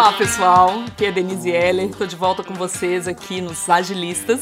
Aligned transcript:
Olá 0.00 0.14
pessoal, 0.14 0.82
aqui 0.86 1.04
é 1.04 1.12
Denise 1.12 1.50
Heller, 1.50 1.90
estou 1.90 2.06
de 2.06 2.16
volta 2.16 2.42
com 2.42 2.54
vocês 2.54 3.06
aqui 3.06 3.42
nos 3.42 3.68
Agilistas 3.68 4.40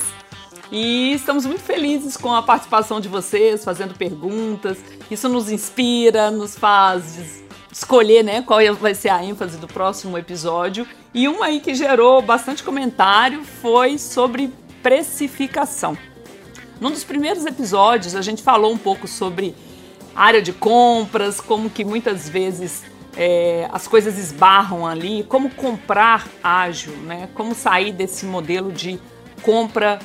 e 0.70 1.12
estamos 1.14 1.44
muito 1.46 1.62
felizes 1.62 2.16
com 2.16 2.32
a 2.32 2.40
participação 2.40 3.00
de 3.00 3.08
vocês, 3.08 3.64
fazendo 3.64 3.92
perguntas. 3.92 4.78
Isso 5.10 5.28
nos 5.28 5.50
inspira, 5.50 6.30
nos 6.30 6.56
faz 6.56 7.42
escolher 7.72 8.22
né, 8.22 8.40
qual 8.40 8.60
vai 8.76 8.94
ser 8.94 9.08
a 9.08 9.24
ênfase 9.24 9.58
do 9.58 9.66
próximo 9.66 10.16
episódio. 10.16 10.86
E 11.12 11.26
uma 11.26 11.46
aí 11.46 11.58
que 11.58 11.74
gerou 11.74 12.22
bastante 12.22 12.62
comentário 12.62 13.42
foi 13.42 13.98
sobre 13.98 14.52
precificação. 14.80 15.98
Num 16.80 16.92
dos 16.92 17.02
primeiros 17.02 17.44
episódios, 17.44 18.14
a 18.14 18.22
gente 18.22 18.44
falou 18.44 18.72
um 18.72 18.78
pouco 18.78 19.08
sobre 19.08 19.56
área 20.14 20.40
de 20.40 20.52
compras, 20.52 21.40
como 21.40 21.68
que 21.68 21.84
muitas 21.84 22.28
vezes 22.28 22.84
é, 23.16 23.68
as 23.72 23.88
coisas 23.88 24.18
esbarram 24.18 24.86
ali, 24.86 25.24
como 25.28 25.50
comprar 25.50 26.28
ágil, 26.42 26.92
né? 26.98 27.28
como 27.34 27.54
sair 27.54 27.92
desse 27.92 28.26
modelo 28.26 28.72
de 28.72 28.98
compra 29.42 29.98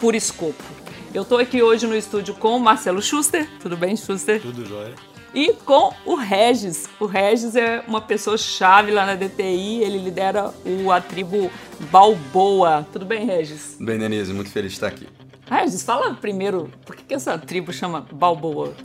por 0.00 0.14
escopo. 0.14 0.62
Eu 1.14 1.22
estou 1.22 1.38
aqui 1.38 1.62
hoje 1.62 1.86
no 1.86 1.94
estúdio 1.94 2.34
com 2.34 2.56
o 2.56 2.60
Marcelo 2.60 3.02
Schuster. 3.02 3.48
Tudo 3.60 3.76
bem, 3.76 3.96
Schuster? 3.96 4.40
Tudo 4.40 4.66
jóia. 4.66 4.94
E 5.34 5.52
com 5.64 5.92
o 6.04 6.14
Regis. 6.14 6.88
O 7.00 7.06
Regis 7.06 7.56
é 7.56 7.82
uma 7.86 8.00
pessoa 8.00 8.36
chave 8.36 8.90
lá 8.90 9.06
na 9.06 9.14
DTI, 9.14 9.82
ele 9.82 9.98
lidera 9.98 10.52
o 10.64 10.90
a 10.90 11.00
tribo 11.00 11.50
Balboa. 11.90 12.86
Tudo 12.92 13.06
bem, 13.06 13.24
Regis? 13.26 13.74
Tudo 13.78 13.86
bem, 13.86 13.98
Denise, 13.98 14.32
muito 14.32 14.50
feliz 14.50 14.72
de 14.72 14.76
estar 14.76 14.88
aqui. 14.88 15.06
Regis, 15.50 15.82
fala 15.82 16.14
primeiro, 16.14 16.70
por 16.84 16.96
que, 16.96 17.02
que 17.04 17.14
essa 17.14 17.36
tribo 17.38 17.72
chama 17.72 18.06
Balboa? 18.12 18.74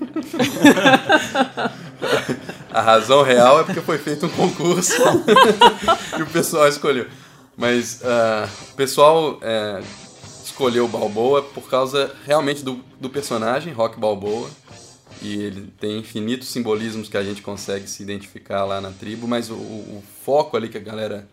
a 2.77 2.81
razão 2.81 3.23
real 3.23 3.59
é 3.59 3.63
porque 3.63 3.81
foi 3.81 3.97
feito 3.97 4.27
um 4.27 4.29
concurso 4.29 4.93
e 6.15 6.21
o 6.21 6.27
pessoal 6.27 6.67
escolheu. 6.67 7.07
Mas 7.57 8.01
uh, 8.01 8.47
o 8.71 8.75
pessoal 8.75 9.33
uh, 9.33 9.83
escolheu 10.43 10.87
Balboa 10.87 11.41
por 11.41 11.67
causa 11.67 12.15
realmente 12.23 12.63
do, 12.63 12.83
do 13.01 13.09
personagem, 13.09 13.73
Rock 13.73 13.99
Balboa. 13.99 14.47
E 15.23 15.41
ele 15.41 15.73
tem 15.79 15.97
infinitos 15.97 16.49
simbolismos 16.49 17.09
que 17.09 17.17
a 17.17 17.23
gente 17.23 17.41
consegue 17.41 17.89
se 17.89 18.03
identificar 18.03 18.63
lá 18.63 18.79
na 18.79 18.91
tribo, 18.91 19.27
mas 19.27 19.49
o, 19.49 19.55
o 19.55 20.03
foco 20.23 20.55
ali 20.55 20.69
que 20.69 20.77
a 20.77 20.81
galera 20.81 21.27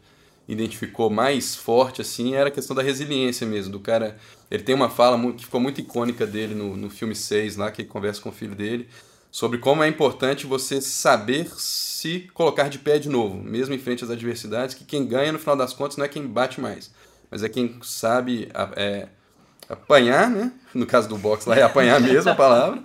identificou 0.49 1.11
mais 1.11 1.55
forte 1.55 2.01
assim 2.01 2.35
era 2.35 2.49
a 2.49 2.51
questão 2.51 2.75
da 2.75 2.83
resiliência 2.83 3.47
mesmo, 3.47 3.71
do 3.71 3.81
cara. 3.81 4.17
Ele 4.51 4.63
tem 4.63 4.75
uma 4.75 4.89
fala 4.89 5.21
que 5.35 5.45
ficou 5.45 5.61
muito 5.61 5.83
icônica 5.83 6.27
dele 6.27 6.55
no, 6.55 6.75
no 6.75 6.89
filme 6.89 7.15
6, 7.15 7.57
lá, 7.57 7.71
que 7.71 7.83
ele 7.83 7.89
conversa 7.89 8.23
com 8.23 8.31
o 8.31 8.33
filho 8.33 8.55
dele, 8.55 8.89
sobre 9.35 9.59
como 9.59 9.83
é 9.83 9.89
importante 9.89 10.47
você 10.47 10.81
saber 10.81 11.51
se 11.57 12.31
colocar 12.33 12.69
de 12.69 12.79
pé 12.79 13.01
de 13.01 13.09
novo, 13.09 13.43
mesmo 13.43 13.75
em 13.75 13.81
frente 13.81 14.05
às 14.05 14.11
adversidades, 14.11 14.77
que 14.77 14.85
quem 14.85 15.05
ganha 15.05 15.33
no 15.33 15.41
final 15.41 15.57
das 15.57 15.73
contas 15.73 15.97
não 15.97 16.05
é 16.05 16.09
quem 16.09 16.25
bate 16.25 16.61
mais, 16.61 16.93
mas 17.29 17.43
é 17.43 17.49
quem 17.49 17.77
sabe 17.83 18.49
é, 18.77 19.09
apanhar, 19.69 20.31
né? 20.31 20.53
No 20.73 20.87
caso 20.87 21.09
do 21.09 21.19
boxe 21.19 21.49
lá 21.49 21.57
é 21.57 21.63
apanhar 21.63 21.99
mesmo 22.01 22.31
a 22.31 22.35
palavra. 22.37 22.81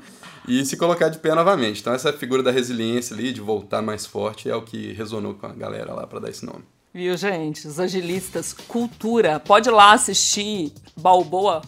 E 0.47 0.65
se 0.65 0.75
colocar 0.75 1.09
de 1.09 1.19
pé 1.19 1.35
novamente. 1.35 1.81
Então, 1.81 1.93
essa 1.93 2.11
figura 2.11 2.41
da 2.41 2.49
resiliência 2.49 3.15
ali, 3.15 3.31
de 3.31 3.41
voltar 3.41 3.83
mais 3.83 4.07
forte, 4.07 4.49
é 4.49 4.55
o 4.55 4.63
que 4.63 4.91
resonou 4.93 5.35
com 5.35 5.45
a 5.45 5.53
galera 5.53 5.93
lá 5.93 6.07
para 6.07 6.19
dar 6.19 6.31
esse 6.31 6.43
nome. 6.43 6.63
Viu, 6.91 7.15
gente? 7.15 7.67
Os 7.67 7.79
agilistas, 7.79 8.53
cultura. 8.53 9.39
Pode 9.39 9.69
ir 9.69 9.71
lá 9.71 9.93
assistir 9.93 10.73
Balboa. 10.99 11.61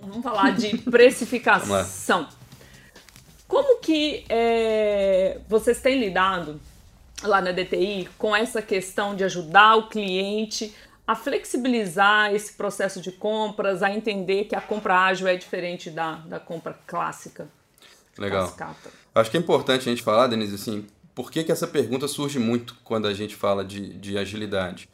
Vamos 0.00 0.22
falar 0.22 0.52
de 0.52 0.78
precificação. 0.88 2.28
Como 3.50 3.80
que 3.80 4.24
é, 4.28 5.40
vocês 5.48 5.80
têm 5.80 5.98
lidado 5.98 6.60
lá 7.20 7.40
na 7.40 7.50
DTI 7.50 8.08
com 8.16 8.34
essa 8.34 8.62
questão 8.62 9.16
de 9.16 9.24
ajudar 9.24 9.74
o 9.74 9.88
cliente 9.88 10.72
a 11.04 11.16
flexibilizar 11.16 12.32
esse 12.32 12.52
processo 12.52 13.00
de 13.00 13.10
compras, 13.10 13.82
a 13.82 13.90
entender 13.90 14.44
que 14.44 14.54
a 14.54 14.60
compra 14.60 15.00
ágil 15.00 15.26
é 15.26 15.34
diferente 15.34 15.90
da, 15.90 16.12
da 16.18 16.38
compra 16.38 16.78
clássica? 16.86 17.48
Legal. 18.16 18.46
Cascata. 18.46 18.90
Acho 19.12 19.28
que 19.32 19.36
é 19.36 19.40
importante 19.40 19.80
a 19.80 19.90
gente 19.90 20.04
falar, 20.04 20.28
Denise, 20.28 20.54
assim, 20.54 20.86
por 21.12 21.28
que, 21.32 21.42
que 21.42 21.50
essa 21.50 21.66
pergunta 21.66 22.06
surge 22.06 22.38
muito 22.38 22.76
quando 22.84 23.08
a 23.08 23.12
gente 23.12 23.34
fala 23.34 23.64
de, 23.64 23.94
de 23.94 24.16
agilidade? 24.16 24.88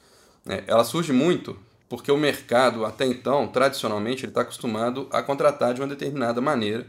É, 0.49 0.65
ela 0.67 0.83
surge 0.83 1.13
muito 1.13 1.59
porque 1.91 2.11
o 2.11 2.17
mercado, 2.17 2.87
até 2.87 3.05
então, 3.05 3.47
tradicionalmente, 3.49 4.25
ele 4.25 4.31
está 4.31 4.41
acostumado 4.41 5.09
a 5.13 5.23
contratar 5.23 5.75
de 5.75 5.83
uma 5.83 5.87
determinada 5.87 6.41
maneira, 6.41 6.87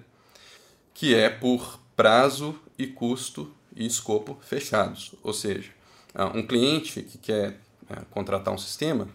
que 0.98 1.14
é 1.14 1.30
por 1.30 1.80
prazo 1.96 2.60
e 2.76 2.88
custo 2.88 3.54
e 3.76 3.86
escopo 3.86 4.36
fechados. 4.42 5.14
Ou 5.22 5.32
seja, 5.32 5.70
ah, 6.14 6.26
um 6.34 6.42
cliente 6.42 7.04
que 7.04 7.20
quer 7.20 7.60
é, 7.88 7.98
contratar 8.10 8.52
um 8.52 8.58
sistema, 8.58 9.08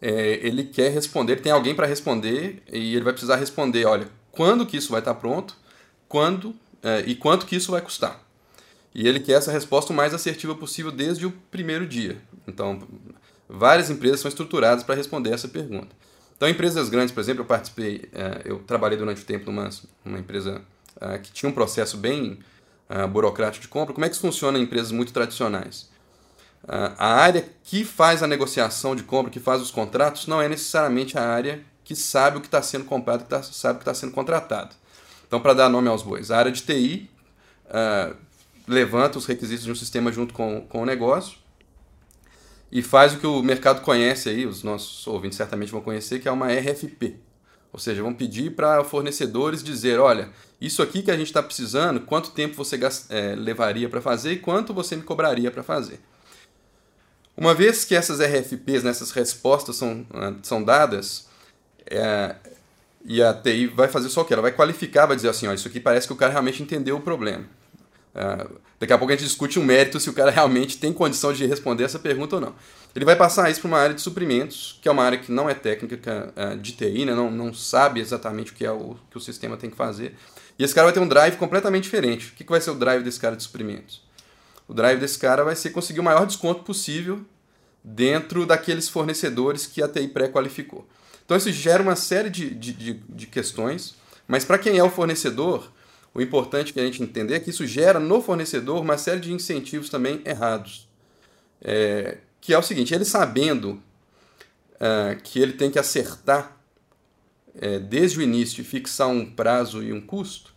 é, 0.00 0.40
ele 0.42 0.64
quer 0.64 0.90
responder, 0.92 1.42
tem 1.42 1.52
alguém 1.52 1.74
para 1.74 1.86
responder 1.86 2.62
e 2.72 2.94
ele 2.94 3.04
vai 3.04 3.12
precisar 3.12 3.36
responder, 3.36 3.84
olha, 3.84 4.08
quando 4.32 4.64
que 4.64 4.78
isso 4.78 4.90
vai 4.90 5.02
estar 5.02 5.12
tá 5.12 5.20
pronto, 5.20 5.54
quando 6.08 6.56
é, 6.82 7.00
e 7.00 7.14
quanto 7.14 7.44
que 7.44 7.56
isso 7.56 7.72
vai 7.72 7.82
custar. 7.82 8.24
E 8.94 9.06
ele 9.06 9.20
quer 9.20 9.34
essa 9.34 9.52
resposta 9.52 9.92
o 9.92 9.96
mais 9.96 10.14
assertiva 10.14 10.54
possível 10.54 10.90
desde 10.90 11.26
o 11.26 11.32
primeiro 11.50 11.86
dia. 11.86 12.16
Então, 12.48 12.80
várias 13.46 13.90
empresas 13.90 14.20
são 14.20 14.28
estruturadas 14.30 14.84
para 14.84 14.94
responder 14.94 15.34
essa 15.34 15.48
pergunta. 15.48 15.94
Então, 16.40 16.48
empresas 16.48 16.88
grandes, 16.88 17.12
por 17.12 17.20
exemplo, 17.20 17.42
eu 17.42 17.46
participei, 17.46 18.08
é, 18.14 18.40
eu 18.46 18.60
trabalhei 18.60 18.96
durante 18.96 19.20
o 19.20 19.26
tempo 19.26 19.52
numa, 19.52 19.68
numa 20.02 20.18
empresa 20.18 20.62
é, 20.98 21.18
que 21.18 21.30
tinha 21.30 21.50
um 21.50 21.52
processo 21.52 21.98
bem 21.98 22.38
é, 22.88 23.06
burocrático 23.06 23.60
de 23.60 23.68
compra. 23.68 23.92
Como 23.92 24.06
é 24.06 24.08
que 24.08 24.14
isso 24.14 24.22
funciona 24.22 24.58
em 24.58 24.62
empresas 24.62 24.90
muito 24.90 25.12
tradicionais? 25.12 25.90
A 26.66 27.14
área 27.14 27.46
que 27.62 27.84
faz 27.84 28.22
a 28.22 28.26
negociação 28.26 28.96
de 28.96 29.02
compra, 29.02 29.30
que 29.30 29.38
faz 29.38 29.60
os 29.60 29.70
contratos, 29.70 30.26
não 30.26 30.40
é 30.40 30.48
necessariamente 30.48 31.18
a 31.18 31.28
área 31.28 31.62
que 31.84 31.94
sabe 31.94 32.38
o 32.38 32.40
que 32.40 32.46
está 32.46 32.62
sendo 32.62 32.86
comprado, 32.86 33.24
que 33.24 33.28
tá, 33.28 33.42
sabe 33.42 33.74
o 33.74 33.78
que 33.78 33.82
está 33.82 33.92
sendo 33.92 34.12
contratado. 34.12 34.74
Então, 35.26 35.40
para 35.40 35.52
dar 35.52 35.68
nome 35.68 35.88
aos 35.88 36.02
bois, 36.02 36.30
a 36.30 36.38
área 36.38 36.52
de 36.52 36.62
TI 36.62 37.10
levanta 38.66 39.18
os 39.18 39.26
requisitos 39.26 39.64
de 39.64 39.72
um 39.72 39.74
sistema 39.74 40.10
junto 40.10 40.32
com, 40.32 40.62
com 40.62 40.82
o 40.82 40.86
negócio 40.86 41.39
e 42.70 42.82
faz 42.82 43.14
o 43.14 43.18
que 43.18 43.26
o 43.26 43.42
mercado 43.42 43.80
conhece 43.82 44.28
aí, 44.28 44.46
os 44.46 44.62
nossos 44.62 45.06
ouvintes 45.06 45.36
certamente 45.36 45.72
vão 45.72 45.80
conhecer, 45.80 46.20
que 46.20 46.28
é 46.28 46.32
uma 46.32 46.52
RFP. 46.52 47.16
Ou 47.72 47.78
seja, 47.78 48.02
vão 48.02 48.12
pedir 48.12 48.54
para 48.54 48.82
fornecedores 48.84 49.62
dizer, 49.62 49.98
olha, 49.98 50.30
isso 50.60 50.82
aqui 50.82 51.02
que 51.02 51.10
a 51.10 51.16
gente 51.16 51.28
está 51.28 51.42
precisando, 51.42 52.00
quanto 52.00 52.30
tempo 52.30 52.54
você 52.54 52.78
é, 53.08 53.34
levaria 53.36 53.88
para 53.88 54.00
fazer 54.00 54.32
e 54.32 54.38
quanto 54.38 54.74
você 54.74 54.96
me 54.96 55.02
cobraria 55.02 55.50
para 55.50 55.62
fazer. 55.62 56.00
Uma 57.36 57.54
vez 57.54 57.84
que 57.84 57.94
essas 57.94 58.20
RFPs, 58.20 58.82
nessas 58.82 59.12
respostas 59.12 59.76
são, 59.76 60.04
ah, 60.12 60.34
são 60.42 60.62
dadas, 60.62 61.28
é, 61.86 62.34
e 63.04 63.22
a 63.22 63.32
TI 63.32 63.66
vai 63.68 63.88
fazer 63.88 64.08
só 64.10 64.20
o 64.20 64.24
que? 64.24 64.32
Ela 64.32 64.42
vai 64.42 64.52
qualificar, 64.52 65.06
vai 65.06 65.16
dizer 65.16 65.28
assim, 65.28 65.46
ó, 65.46 65.52
isso 65.52 65.68
aqui 65.68 65.80
parece 65.80 66.06
que 66.06 66.12
o 66.12 66.16
cara 66.16 66.32
realmente 66.32 66.62
entendeu 66.62 66.96
o 66.96 67.00
problema. 67.00 67.44
Uh, 68.14 68.58
daqui 68.78 68.92
a 68.92 68.98
pouco 68.98 69.12
a 69.12 69.16
gente 69.16 69.24
discute 69.24 69.58
um 69.58 69.64
mérito 69.64 70.00
se 70.00 70.10
o 70.10 70.12
cara 70.12 70.30
realmente 70.30 70.78
tem 70.78 70.92
condição 70.92 71.32
de 71.32 71.46
responder 71.46 71.84
essa 71.84 71.98
pergunta 71.98 72.36
ou 72.36 72.40
não. 72.40 72.54
Ele 72.94 73.04
vai 73.04 73.14
passar 73.14 73.50
isso 73.50 73.60
para 73.60 73.68
uma 73.68 73.78
área 73.78 73.94
de 73.94 74.00
suprimentos, 74.00 74.78
que 74.82 74.88
é 74.88 74.92
uma 74.92 75.04
área 75.04 75.18
que 75.18 75.30
não 75.30 75.48
é 75.48 75.54
técnica 75.54 76.32
uh, 76.36 76.56
de 76.56 76.72
TI, 76.72 77.04
né? 77.04 77.14
não, 77.14 77.30
não 77.30 77.54
sabe 77.54 78.00
exatamente 78.00 78.52
o 78.52 78.54
que 78.54 78.64
é 78.64 78.72
o 78.72 78.96
que 79.10 79.16
o 79.16 79.20
sistema 79.20 79.56
tem 79.56 79.70
que 79.70 79.76
fazer. 79.76 80.16
E 80.58 80.64
esse 80.64 80.74
cara 80.74 80.86
vai 80.86 80.92
ter 80.92 81.00
um 81.00 81.08
drive 81.08 81.36
completamente 81.36 81.84
diferente. 81.84 82.28
O 82.28 82.32
que, 82.32 82.44
que 82.44 82.50
vai 82.50 82.60
ser 82.60 82.70
o 82.70 82.74
drive 82.74 83.02
desse 83.02 83.20
cara 83.20 83.36
de 83.36 83.42
suprimentos? 83.42 84.02
O 84.66 84.74
drive 84.74 85.00
desse 85.00 85.18
cara 85.18 85.42
vai 85.42 85.56
ser 85.56 85.70
conseguir 85.70 86.00
o 86.00 86.04
maior 86.04 86.26
desconto 86.26 86.62
possível 86.62 87.20
dentro 87.82 88.44
daqueles 88.44 88.88
fornecedores 88.88 89.66
que 89.66 89.82
a 89.82 89.88
TI 89.88 90.08
pré-qualificou. 90.08 90.86
Então 91.24 91.36
isso 91.36 91.50
gera 91.52 91.82
uma 91.82 91.96
série 91.96 92.28
de, 92.28 92.50
de, 92.50 92.72
de, 92.72 92.94
de 93.08 93.26
questões, 93.26 93.94
mas 94.26 94.44
para 94.44 94.58
quem 94.58 94.78
é 94.78 94.84
o 94.84 94.90
fornecedor, 94.90 95.70
o 96.12 96.20
importante 96.20 96.72
que 96.72 96.80
a 96.80 96.84
gente 96.84 97.02
entender 97.02 97.34
é 97.34 97.40
que 97.40 97.50
isso 97.50 97.66
gera 97.66 98.00
no 98.00 98.20
fornecedor 98.20 98.80
uma 98.80 98.98
série 98.98 99.20
de 99.20 99.32
incentivos 99.32 99.88
também 99.88 100.20
errados. 100.24 100.88
É, 101.62 102.18
que 102.40 102.54
é 102.54 102.58
o 102.58 102.62
seguinte, 102.62 102.94
ele 102.94 103.04
sabendo 103.04 103.80
uh, 104.74 105.20
que 105.22 105.38
ele 105.38 105.52
tem 105.52 105.70
que 105.70 105.78
acertar 105.78 106.56
é, 107.60 107.78
desde 107.78 108.18
o 108.18 108.22
início 108.22 108.62
e 108.62 108.64
fixar 108.64 109.08
um 109.08 109.26
prazo 109.30 109.82
e 109.82 109.92
um 109.92 110.00
custo, 110.00 110.54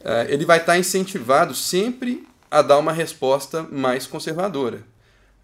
uh, 0.00 0.28
ele 0.28 0.44
vai 0.44 0.58
estar 0.58 0.78
incentivado 0.78 1.54
sempre 1.54 2.26
a 2.50 2.62
dar 2.62 2.78
uma 2.78 2.92
resposta 2.92 3.64
mais 3.64 4.06
conservadora, 4.06 4.84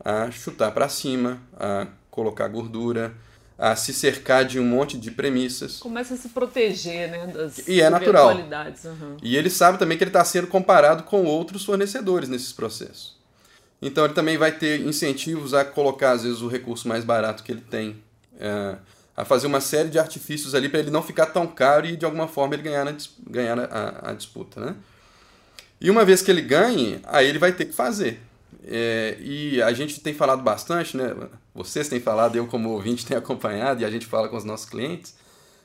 a 0.02 0.30
chutar 0.30 0.70
para 0.70 0.88
cima, 0.88 1.42
a 1.58 1.88
colocar 2.10 2.46
gordura, 2.48 3.12
a 3.60 3.76
se 3.76 3.92
cercar 3.92 4.42
de 4.46 4.58
um 4.58 4.64
monte 4.64 4.96
de 4.96 5.10
premissas. 5.10 5.76
Começa 5.76 6.14
a 6.14 6.16
se 6.16 6.30
proteger, 6.30 7.10
né? 7.10 7.26
Das 7.26 7.68
e 7.68 7.82
é 7.82 7.90
natural. 7.90 8.34
Uhum. 8.34 9.18
E 9.22 9.36
ele 9.36 9.50
sabe 9.50 9.78
também 9.78 9.98
que 9.98 10.02
ele 10.02 10.08
está 10.08 10.24
sendo 10.24 10.46
comparado 10.46 11.02
com 11.02 11.26
outros 11.26 11.62
fornecedores 11.62 12.26
nesses 12.26 12.52
processos. 12.52 13.18
Então 13.82 14.06
ele 14.06 14.14
também 14.14 14.38
vai 14.38 14.50
ter 14.50 14.80
incentivos 14.80 15.52
a 15.52 15.62
colocar, 15.62 16.12
às 16.12 16.22
vezes, 16.22 16.40
o 16.40 16.48
recurso 16.48 16.88
mais 16.88 17.04
barato 17.04 17.42
que 17.42 17.52
ele 17.52 17.60
tem. 17.60 18.02
É, 18.38 18.76
a 19.14 19.26
fazer 19.26 19.46
uma 19.46 19.60
série 19.60 19.90
de 19.90 19.98
artifícios 19.98 20.54
ali 20.54 20.66
para 20.70 20.80
ele 20.80 20.90
não 20.90 21.02
ficar 21.02 21.26
tão 21.26 21.46
caro 21.46 21.86
e 21.86 21.94
de 21.94 22.06
alguma 22.06 22.26
forma 22.26 22.54
ele 22.54 22.62
ganhar, 22.62 22.86
na, 22.86 22.96
ganhar 23.28 23.58
a, 23.58 24.10
a 24.10 24.12
disputa. 24.14 24.58
Né? 24.58 24.74
E 25.78 25.90
uma 25.90 26.02
vez 26.02 26.22
que 26.22 26.30
ele 26.30 26.40
ganhe, 26.40 26.98
aí 27.04 27.26
ele 27.26 27.38
vai 27.38 27.52
ter 27.52 27.66
que 27.66 27.74
fazer. 27.74 28.22
É, 28.64 29.16
e 29.20 29.62
a 29.62 29.72
gente 29.72 30.00
tem 30.00 30.14
falado 30.14 30.42
bastante, 30.42 30.96
né? 30.96 31.14
Vocês 31.54 31.88
têm 31.88 32.00
falado, 32.00 32.36
eu 32.36 32.46
como 32.46 32.70
ouvinte 32.70 33.04
tenho 33.06 33.18
acompanhado 33.18 33.82
e 33.82 33.84
a 33.84 33.90
gente 33.90 34.06
fala 34.06 34.28
com 34.28 34.36
os 34.36 34.44
nossos 34.44 34.68
clientes, 34.68 35.14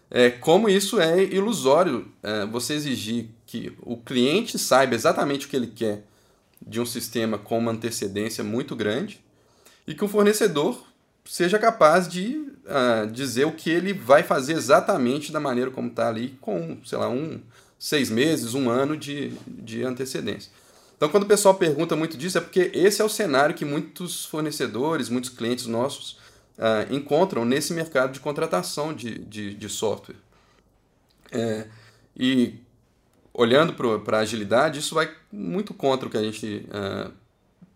é, 0.10 0.30
como 0.30 0.70
isso 0.70 1.00
é 1.00 1.24
ilusório 1.24 2.08
é, 2.22 2.46
você 2.46 2.74
exigir 2.74 3.30
que 3.46 3.76
o 3.82 3.98
cliente 3.98 4.58
saiba 4.60 4.94
exatamente 4.94 5.46
o 5.46 5.50
que 5.50 5.56
ele 5.56 5.68
quer 5.68 6.04
de 6.66 6.80
um 6.80 6.86
sistema 6.86 7.38
com 7.38 7.58
uma 7.58 7.72
antecedência 7.72 8.44
muito 8.44 8.76
grande 8.76 9.20
e 9.88 9.94
que 9.94 10.04
o 10.04 10.08
fornecedor 10.08 10.84
seja 11.26 11.58
capaz 11.58 12.08
de 12.08 12.38
uh, 12.66 13.08
dizer 13.12 13.46
o 13.46 13.52
que 13.52 13.70
ele 13.70 13.94
vai 13.94 14.24
fazer 14.24 14.54
exatamente 14.54 15.32
da 15.32 15.40
maneira 15.40 15.72
como 15.72 15.90
está 15.90 16.08
ali, 16.08 16.38
com, 16.40 16.78
sei 16.86 16.98
lá, 16.98 17.10
um, 17.10 17.40
seis 17.80 18.10
meses, 18.10 18.54
um 18.54 18.70
ano 18.70 18.96
de, 18.96 19.34
de 19.48 19.84
antecedência. 19.84 20.52
Então, 20.96 21.10
quando 21.10 21.24
o 21.24 21.28
pessoal 21.28 21.56
pergunta 21.56 21.96
muito 21.96 22.18
disso, 22.18 22.38
é 22.38 22.42
porque 22.42 22.72
esse 22.74 23.02
é 23.02 23.06
o 23.06 23.10
cenário 23.10 23.54
que 23.54 23.66
muitos 23.66 24.26
fornecedores, 24.26 25.10
muitos 25.10 25.30
clientes 25.30 25.66
nossos 25.66 26.14
uh, 26.58 26.94
encontram 26.94 27.44
nesse 27.44 27.74
mercado 27.74 28.14
de 28.14 28.20
contratação 28.20 28.94
de, 28.94 29.20
de, 29.20 29.54
de 29.54 29.70
software. 29.70 30.16
É, 31.32 31.68
e 32.16 32.56
olhando 33.34 33.74
para 33.74 34.20
a 34.20 34.22
agilidade, 34.22 34.80
isso 34.80 34.96
vai 34.96 35.14
muito 35.32 35.74
contra 35.74 36.08
o 36.08 36.12
que 36.12 36.18
a 36.18 36.24
gente 36.24 36.66
uh, 36.70 37.12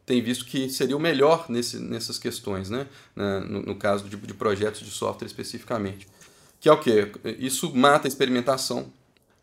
tem 0.05 0.21
visto 0.21 0.45
que 0.45 0.69
seria 0.69 0.95
o 0.95 0.99
melhor 0.99 1.45
nesse, 1.49 1.77
nessas 1.77 2.17
questões, 2.17 2.69
né? 2.69 2.87
no, 3.15 3.61
no 3.61 3.75
caso 3.75 4.05
de, 4.09 4.17
de 4.17 4.33
projetos 4.33 4.79
de 4.79 4.89
software 4.89 5.27
especificamente. 5.27 6.07
Que 6.59 6.67
é 6.67 6.71
o 6.71 6.79
que? 6.79 7.11
Isso 7.37 7.75
mata 7.75 8.07
a 8.07 8.09
experimentação, 8.09 8.91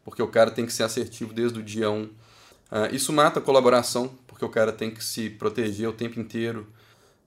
porque 0.05 0.21
o 0.21 0.27
cara 0.27 0.51
tem 0.51 0.67
que 0.67 0.73
ser 0.73 0.83
assertivo 0.83 1.33
desde 1.33 1.61
o 1.61 1.63
dia 1.63 1.89
1. 1.89 2.09
Uh, 2.71 2.95
isso 2.95 3.13
mata 3.13 3.39
a 3.39 3.43
colaboração, 3.43 4.11
porque 4.27 4.45
o 4.45 4.49
cara 4.49 4.73
tem 4.73 4.91
que 4.91 5.03
se 5.03 5.31
proteger 5.31 5.89
o 5.89 5.93
tempo 5.93 6.19
inteiro. 6.21 6.67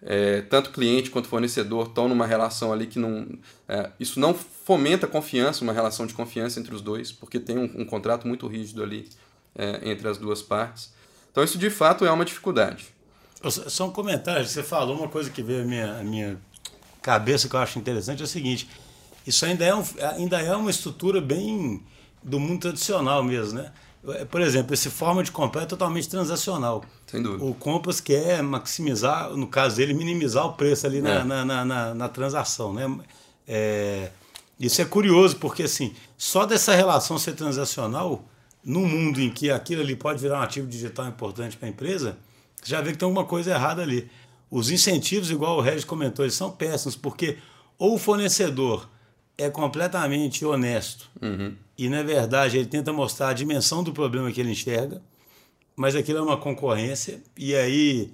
É, 0.02 0.42
tanto 0.44 0.72
cliente 0.72 1.10
quanto 1.10 1.28
fornecedor 1.28 1.88
estão 1.88 2.08
numa 2.08 2.26
relação 2.26 2.72
ali 2.72 2.88
que 2.88 2.98
não. 2.98 3.28
É, 3.68 3.90
isso 4.00 4.20
não 4.20 4.34
fomenta 4.34 5.06
confiança, 5.08 5.62
uma 5.62 5.74
relação 5.74 6.06
de 6.06 6.14
confiança 6.14 6.60
entre 6.60 6.74
os 6.74 6.82
dois, 6.82 7.12
porque 7.12 7.40
tem 7.40 7.58
um, 7.58 7.82
um 7.82 7.86
contrato 7.86 8.26
muito 8.26 8.48
rígido 8.48 8.82
ali 8.82 9.10
é, 9.56 9.90
entre 9.90 10.08
as 10.08 10.18
duas 10.18 10.42
partes. 10.42 10.94
Então, 11.32 11.44
isso 11.44 11.58
de 11.58 11.70
fato 11.70 12.06
é 12.06 12.12
uma 12.12 12.24
dificuldade. 12.24 12.88
Só 13.50 13.88
um 13.88 13.92
comentário: 13.92 14.46
você 14.46 14.64
falou 14.64 14.98
uma 14.98 15.10
coisa 15.10 15.30
que 15.30 15.42
veio 15.42 15.64
à 15.64 15.66
minha, 15.66 16.00
à 16.00 16.04
minha 16.04 16.40
cabeça 17.02 17.50
que 17.50 17.56
eu 17.56 17.60
acho 17.60 17.80
interessante: 17.80 18.22
é 18.22 18.26
o 18.26 18.28
seguinte, 18.28 18.70
isso 19.26 19.46
ainda 19.46 19.66
é, 19.66 19.76
um, 19.76 19.84
ainda 20.16 20.42
é 20.42 20.56
uma 20.56 20.70
estrutura 20.70 21.22
bem 21.22 21.84
do 22.22 22.40
mundo 22.40 22.62
tradicional 22.62 23.24
mesmo, 23.24 23.60
né? 23.60 23.72
Por 24.32 24.40
exemplo, 24.42 24.74
esse 24.74 24.90
forma 24.90 25.22
de 25.24 25.32
comprar 25.32 25.64
é 25.64 25.66
totalmente 25.66 26.08
transacional. 26.08 26.84
Sem 27.06 27.22
dúvida. 27.22 27.44
O 27.44 27.54
Compass 27.54 28.00
quer 28.00 28.42
maximizar, 28.42 29.32
no 29.32 29.48
caso 29.48 29.76
dele, 29.76 29.94
minimizar 29.94 30.46
o 30.46 30.54
preço 30.54 30.88
ali 30.88 31.02
na, 31.02 31.16
é. 31.16 31.24
na, 31.24 31.46
na, 31.46 31.66
na, 31.66 31.94
na, 31.94 32.10
transação. 32.10 32.74
Né? 32.74 33.00
É, 33.46 34.10
isso 34.58 34.82
é 34.82 34.86
curioso, 34.86 35.36
porque 35.36 35.64
assim, 35.64 35.94
só 36.18 36.46
dessa 36.46 36.74
relação 36.74 37.18
ser 37.18 37.34
transacional, 37.34 38.24
num 38.64 38.88
mundo 38.88 39.20
em 39.20 39.30
que 39.30 39.52
aquilo 39.52 39.82
ali 39.82 39.96
pode 39.96 40.22
virar 40.22 40.40
um 40.40 40.44
ativo 40.44 40.68
digital 40.68 41.08
importante 41.08 41.58
para 41.58 41.68
a 41.68 41.72
empresa, 41.72 42.18
já 42.64 42.82
vê 42.82 42.92
que 42.92 42.98
tem 42.98 43.06
alguma 43.06 43.26
coisa 43.26 43.52
errada 43.52 43.82
ali. 43.82 44.10
Os 44.50 44.72
incentivos, 44.72 45.30
igual 45.30 45.58
o 45.58 45.62
Regis 45.62 45.84
comentou, 45.84 46.24
eles 46.24 46.36
são 46.36 46.52
péssimos, 46.52 46.96
porque 46.96 47.38
ou 47.78 47.96
o 47.96 47.98
fornecedor 47.98 48.90
é 49.40 49.50
completamente 49.50 50.46
honesto 50.46 51.10
uhum. 51.22 51.56
e, 51.78 51.88
na 51.88 52.04
verdade, 52.04 52.58
ele 52.58 52.68
tenta 52.68 52.92
mostrar 52.92 53.30
a 53.30 53.34
dimensão 53.34 53.82
do 53.82 53.94
problema 53.94 54.30
que 54.32 54.42
ele 54.42 54.52
enxerga, 54.52 55.02
mas 55.78 55.96
aquilo 55.96 56.20
é 56.20 56.22
uma 56.22 56.36
concorrência 56.36 57.22
e 57.38 57.56
aí 57.56 58.12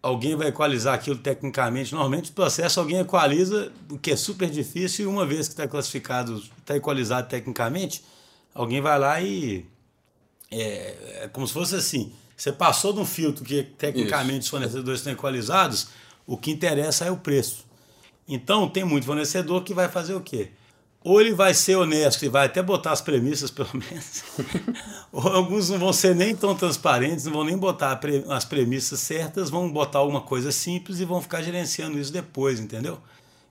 alguém 0.00 0.36
vai 0.36 0.48
equalizar 0.48 0.94
aquilo 0.94 1.18
tecnicamente. 1.18 1.92
Normalmente, 1.92 2.30
o 2.30 2.34
processo 2.34 2.78
alguém 2.78 3.00
equaliza, 3.00 3.72
o 3.90 3.98
que 3.98 4.12
é 4.12 4.16
super 4.16 4.48
difícil, 4.48 5.06
e 5.06 5.08
uma 5.08 5.26
vez 5.26 5.48
que 5.48 5.54
está 5.54 5.66
classificado, 5.66 6.40
está 6.58 6.76
equalizado 6.76 7.28
tecnicamente, 7.28 8.04
alguém 8.54 8.80
vai 8.80 8.98
lá 8.98 9.20
e. 9.20 9.66
É, 10.50 11.24
é, 11.24 11.28
como 11.32 11.46
se 11.48 11.52
fosse 11.52 11.74
assim: 11.74 12.12
você 12.36 12.52
passou 12.52 12.92
de 12.92 13.00
um 13.00 13.04
filtro 13.04 13.44
que 13.44 13.64
tecnicamente 13.64 14.38
Isso. 14.38 14.46
os 14.46 14.50
fornecedores 14.50 15.00
estão 15.00 15.12
equalizados, 15.12 15.88
o 16.24 16.36
que 16.36 16.52
interessa 16.52 17.04
é 17.04 17.10
o 17.10 17.16
preço. 17.16 17.67
Então, 18.28 18.68
tem 18.68 18.84
muito 18.84 19.06
fornecedor 19.06 19.64
que 19.64 19.72
vai 19.72 19.88
fazer 19.88 20.14
o 20.14 20.20
quê? 20.20 20.50
Ou 21.02 21.20
ele 21.20 21.32
vai 21.32 21.54
ser 21.54 21.76
honesto 21.76 22.24
e 22.24 22.28
vai 22.28 22.46
até 22.46 22.62
botar 22.62 22.92
as 22.92 23.00
premissas, 23.00 23.50
pelo 23.52 23.70
menos. 23.72 24.22
ou 25.10 25.26
alguns 25.28 25.70
não 25.70 25.78
vão 25.78 25.92
ser 25.92 26.14
nem 26.14 26.36
tão 26.36 26.54
transparentes, 26.54 27.24
não 27.24 27.32
vão 27.32 27.44
nem 27.44 27.56
botar 27.56 27.98
as 28.28 28.44
premissas 28.44 29.00
certas, 29.00 29.48
vão 29.48 29.70
botar 29.72 30.00
alguma 30.00 30.20
coisa 30.20 30.52
simples 30.52 31.00
e 31.00 31.04
vão 31.04 31.22
ficar 31.22 31.40
gerenciando 31.40 31.98
isso 31.98 32.12
depois, 32.12 32.60
entendeu? 32.60 32.98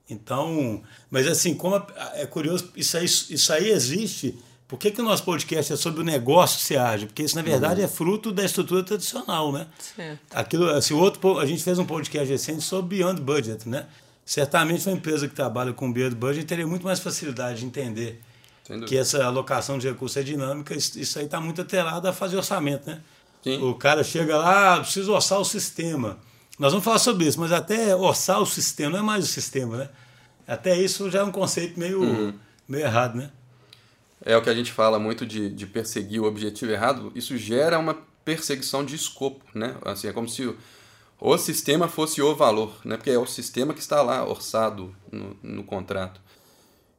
Então, 0.10 0.82
mas 1.10 1.28
assim, 1.28 1.54
como 1.54 1.82
é 2.14 2.26
curioso, 2.26 2.72
isso 2.76 2.98
aí, 2.98 3.06
isso 3.06 3.52
aí 3.52 3.70
existe. 3.70 4.38
Por 4.68 4.78
que, 4.78 4.92
que 4.92 5.02
o 5.02 5.04
nosso 5.04 5.24
podcast 5.24 5.72
é 5.72 5.76
sobre 5.78 6.02
o 6.02 6.04
negócio 6.04 6.60
ser 6.60 6.78
ágil? 6.78 7.08
Porque 7.08 7.24
isso, 7.24 7.36
na 7.36 7.42
verdade, 7.42 7.80
uhum. 7.80 7.86
é 7.86 7.90
fruto 7.90 8.32
da 8.34 8.44
estrutura 8.44 8.84
tradicional, 8.84 9.52
né? 9.52 9.66
Certo. 9.96 10.20
Aquilo, 10.34 10.70
assim, 10.70 10.94
outro, 10.94 11.40
a 11.40 11.46
gente 11.46 11.64
fez 11.64 11.80
um 11.80 11.86
podcast 11.86 12.30
recente 12.30 12.62
sobre 12.62 12.98
Beyond 12.98 13.22
Budget, 13.22 13.68
né? 13.68 13.86
Certamente 14.28 14.86
uma 14.90 14.98
empresa 14.98 15.26
que 15.26 15.34
trabalha 15.34 15.72
com 15.72 15.92
Beard 15.92 16.14
Budget 16.14 16.46
teria 16.46 16.68
muito 16.68 16.84
mais 16.84 17.00
facilidade 17.00 17.62
de 17.62 17.66
entender 17.66 18.22
que 18.86 18.98
essa 18.98 19.24
alocação 19.24 19.78
de 19.78 19.88
recursos 19.88 20.18
é 20.18 20.22
dinâmica. 20.22 20.76
Isso 20.76 21.18
aí 21.18 21.24
está 21.24 21.40
muito 21.40 21.62
atrelado 21.62 22.06
a 22.10 22.12
fazer 22.12 22.36
orçamento, 22.36 22.86
né? 22.86 23.00
Sim. 23.42 23.64
O 23.64 23.74
cara 23.76 24.04
chega 24.04 24.38
lá, 24.38 24.76
ah, 24.76 24.80
preciso 24.82 25.14
orçar 25.14 25.40
o 25.40 25.46
sistema. 25.46 26.20
Nós 26.60 26.74
vamos 26.74 26.84
falar 26.84 27.00
sobre 27.00 27.26
isso, 27.26 27.40
mas 27.40 27.54
até 27.54 27.96
orçar 27.96 28.42
o 28.42 28.46
sistema 28.46 28.92
não 28.92 29.00
é 29.00 29.02
mais 29.02 29.24
o 29.24 29.28
sistema, 29.28 29.78
né? 29.78 29.90
Até 30.46 30.78
isso 30.78 31.10
já 31.10 31.20
é 31.20 31.24
um 31.24 31.32
conceito 31.32 31.80
meio, 31.80 32.02
uhum. 32.02 32.34
meio 32.68 32.84
errado, 32.84 33.16
né? 33.16 33.32
É 34.26 34.36
o 34.36 34.42
que 34.42 34.50
a 34.50 34.54
gente 34.54 34.74
fala 34.74 35.00
muito 35.00 35.26
de, 35.26 35.50
de 35.50 35.66
perseguir 35.66 36.20
o 36.20 36.26
objetivo 36.26 36.70
errado. 36.70 37.14
Isso 37.16 37.38
gera 37.38 37.80
uma 37.80 37.98
perseguição 38.26 38.84
de 38.84 38.94
escopo, 38.94 39.46
né? 39.54 39.78
Assim, 39.86 40.10
é 40.10 40.12
como 40.12 40.28
se 40.28 40.54
o 41.20 41.38
sistema 41.38 41.88
fosse 41.88 42.22
o 42.22 42.36
valor, 42.36 42.74
né? 42.86 42.96
porque 42.96 43.10
é 43.10 43.18
o 43.18 43.26
sistema 43.26 43.74
que 43.74 43.80
está 43.80 44.02
lá 44.02 44.28
orçado 44.28 44.96
no, 45.12 45.38
no 45.42 45.64
contrato. 45.64 46.22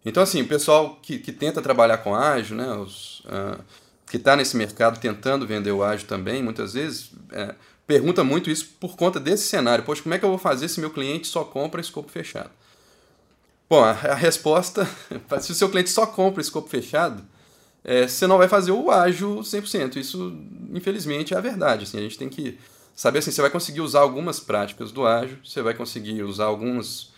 Então, 0.04 0.22
assim, 0.22 0.42
o 0.42 0.48
pessoal 0.48 0.96
que, 1.02 1.18
que 1.18 1.32
tenta 1.32 1.60
trabalhar 1.60 1.98
com 1.98 2.14
ágil, 2.14 2.56
né? 2.56 2.72
Os, 2.74 3.20
uh, 3.20 3.62
que 4.08 4.16
está 4.16 4.36
nesse 4.36 4.56
mercado 4.56 4.98
tentando 4.98 5.46
vender 5.46 5.70
o 5.70 5.82
ágil 5.82 6.06
também, 6.06 6.42
muitas 6.42 6.72
vezes, 6.72 7.10
é, 7.30 7.54
pergunta 7.86 8.24
muito 8.24 8.50
isso 8.50 8.66
por 8.80 8.96
conta 8.96 9.20
desse 9.20 9.46
cenário. 9.46 9.84
Poxa, 9.84 10.02
como 10.02 10.14
é 10.14 10.18
que 10.18 10.24
eu 10.24 10.30
vou 10.30 10.38
fazer 10.38 10.68
se 10.68 10.80
meu 10.80 10.90
cliente 10.90 11.26
só 11.26 11.44
compra 11.44 11.80
escopo 11.80 12.10
fechado? 12.10 12.50
Bom, 13.68 13.84
a, 13.84 13.90
a 13.90 14.14
resposta, 14.14 14.88
se 15.40 15.52
o 15.52 15.54
seu 15.54 15.68
cliente 15.68 15.90
só 15.90 16.06
compra 16.06 16.40
escopo 16.40 16.68
fechado, 16.68 17.22
é, 17.84 18.08
você 18.08 18.26
não 18.26 18.38
vai 18.38 18.48
fazer 18.48 18.72
o 18.72 18.90
ágil 18.90 19.40
100%. 19.40 19.96
Isso, 19.96 20.34
infelizmente, 20.72 21.34
é 21.34 21.36
a 21.36 21.40
verdade. 21.40 21.84
Assim, 21.84 21.98
a 21.98 22.02
gente 22.02 22.16
tem 22.18 22.28
que 22.28 22.58
saber 22.98 23.20
assim, 23.20 23.30
você 23.30 23.40
vai 23.40 23.50
conseguir 23.50 23.80
usar 23.80 24.00
algumas 24.00 24.40
práticas 24.40 24.90
do 24.90 25.06
ágil, 25.06 25.38
você 25.44 25.62
vai 25.62 25.72
conseguir 25.72 26.20
usar 26.24 26.46
algumas 26.46 27.12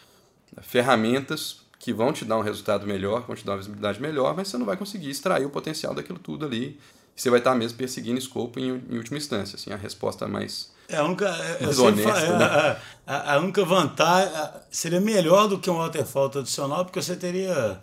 ferramentas 0.60 1.62
que 1.78 1.90
vão 1.90 2.12
te 2.12 2.22
dar 2.22 2.36
um 2.36 2.42
resultado 2.42 2.86
melhor, 2.86 3.22
vão 3.22 3.34
te 3.34 3.46
dar 3.46 3.52
uma 3.52 3.58
visibilidade 3.58 3.98
melhor, 3.98 4.36
mas 4.36 4.48
você 4.48 4.58
não 4.58 4.66
vai 4.66 4.76
conseguir 4.76 5.08
extrair 5.08 5.46
o 5.46 5.48
potencial 5.48 5.94
daquilo 5.94 6.18
tudo 6.18 6.44
ali. 6.44 6.78
Você 7.16 7.30
vai 7.30 7.38
estar 7.38 7.54
mesmo 7.54 7.78
perseguindo 7.78 8.18
escopo 8.18 8.60
em, 8.60 8.84
em 8.90 8.98
última 8.98 9.16
instância, 9.16 9.56
assim, 9.56 9.72
a 9.72 9.76
resposta 9.76 10.28
mais 10.28 10.70
é, 10.86 10.96
a 10.96 11.04
única, 11.04 11.28
é, 11.28 11.64
mais 11.64 11.78
honesta, 11.78 12.12
falo, 12.12 12.38
né? 12.38 12.44
a, 12.44 13.16
a, 13.16 13.34
a, 13.36 13.38
única 13.38 13.64
vantagem 13.64 14.32
seria 14.70 15.00
melhor 15.00 15.48
do 15.48 15.58
que 15.58 15.70
um 15.70 15.78
waterfall 15.78 16.28
tradicional, 16.28 16.84
porque 16.84 17.00
você 17.00 17.16
teria 17.16 17.80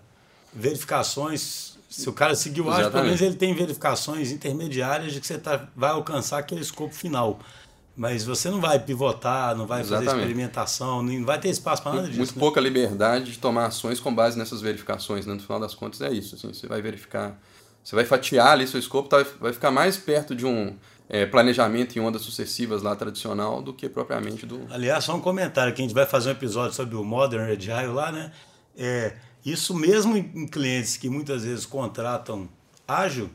verificações. 0.54 1.76
Se 1.90 2.08
o 2.08 2.14
cara 2.14 2.36
seguir 2.36 2.62
o 2.62 2.70
ágil, 2.70 2.92
pelo 2.92 3.06
menos 3.06 3.22
ele 3.22 3.36
tem 3.36 3.56
verificações 3.56 4.30
intermediárias 4.30 5.14
de 5.14 5.20
que 5.20 5.26
você 5.26 5.40
tá, 5.40 5.68
vai 5.76 5.90
alcançar 5.90 6.38
aquele 6.38 6.62
escopo 6.62 6.94
final. 6.94 7.40
Mas 7.98 8.24
você 8.24 8.52
não 8.52 8.62
vai 8.62 8.78
pivotar, 8.78 9.56
não 9.56 9.66
vai 9.66 9.82
Exatamente. 9.82 10.06
fazer 10.06 10.20
experimentação, 10.20 11.02
não 11.02 11.26
vai 11.26 11.40
ter 11.40 11.50
espaço 11.50 11.82
para 11.82 11.94
nada 11.94 12.08
disso. 12.08 12.20
Muito 12.20 12.36
né? 12.36 12.40
pouca 12.40 12.62
liberdade 12.62 13.32
de 13.32 13.40
tomar 13.40 13.66
ações 13.66 14.00
com 14.00 14.14
base 14.14 14.38
nessas 14.38 14.62
verificações. 14.62 15.26
Né? 15.26 15.34
No 15.34 15.40
final 15.40 15.60
das 15.60 15.74
contas 15.74 16.00
é 16.02 16.12
isso. 16.12 16.36
Assim, 16.36 16.54
você 16.54 16.68
vai 16.68 16.80
verificar, 16.80 17.36
você 17.84 17.96
vai 17.96 18.06
fatiar 18.06 18.50
ali 18.50 18.68
seu 18.68 18.80
escopo, 18.80 19.10
tá, 19.10 19.26
vai 19.42 19.52
ficar 19.52 19.72
mais 19.72 19.98
perto 19.98 20.36
de 20.36 20.46
um 20.46 20.78
é, 21.10 21.26
planejamento 21.26 21.98
em 21.98 22.00
ondas 22.00 22.22
sucessivas 22.22 22.84
lá 22.84 22.96
tradicional 22.96 23.64
do 23.64 23.74
que 23.74 23.90
propriamente 23.90 24.46
do. 24.46 24.68
Aliás, 24.70 25.04
só 25.04 25.16
um 25.16 25.22
comentário 25.22 25.74
que 25.74 25.82
a 25.82 25.84
gente 25.84 25.96
vai 25.96 26.06
fazer 26.06 26.30
um 26.30 26.34
episódio 26.34 26.76
sobre 26.76 26.96
o 26.96 27.04
Modern 27.04 27.50
Agile 27.50 27.88
lá, 27.88 28.12
né? 28.12 28.32
É, 28.78 29.16
isso 29.44 29.74
mesmo 29.74 30.16
em 30.16 30.46
clientes 30.46 30.98
que 30.98 31.10
muitas 31.10 31.44
vezes 31.44 31.66
contratam 31.66 32.48
ágil, 32.88 33.32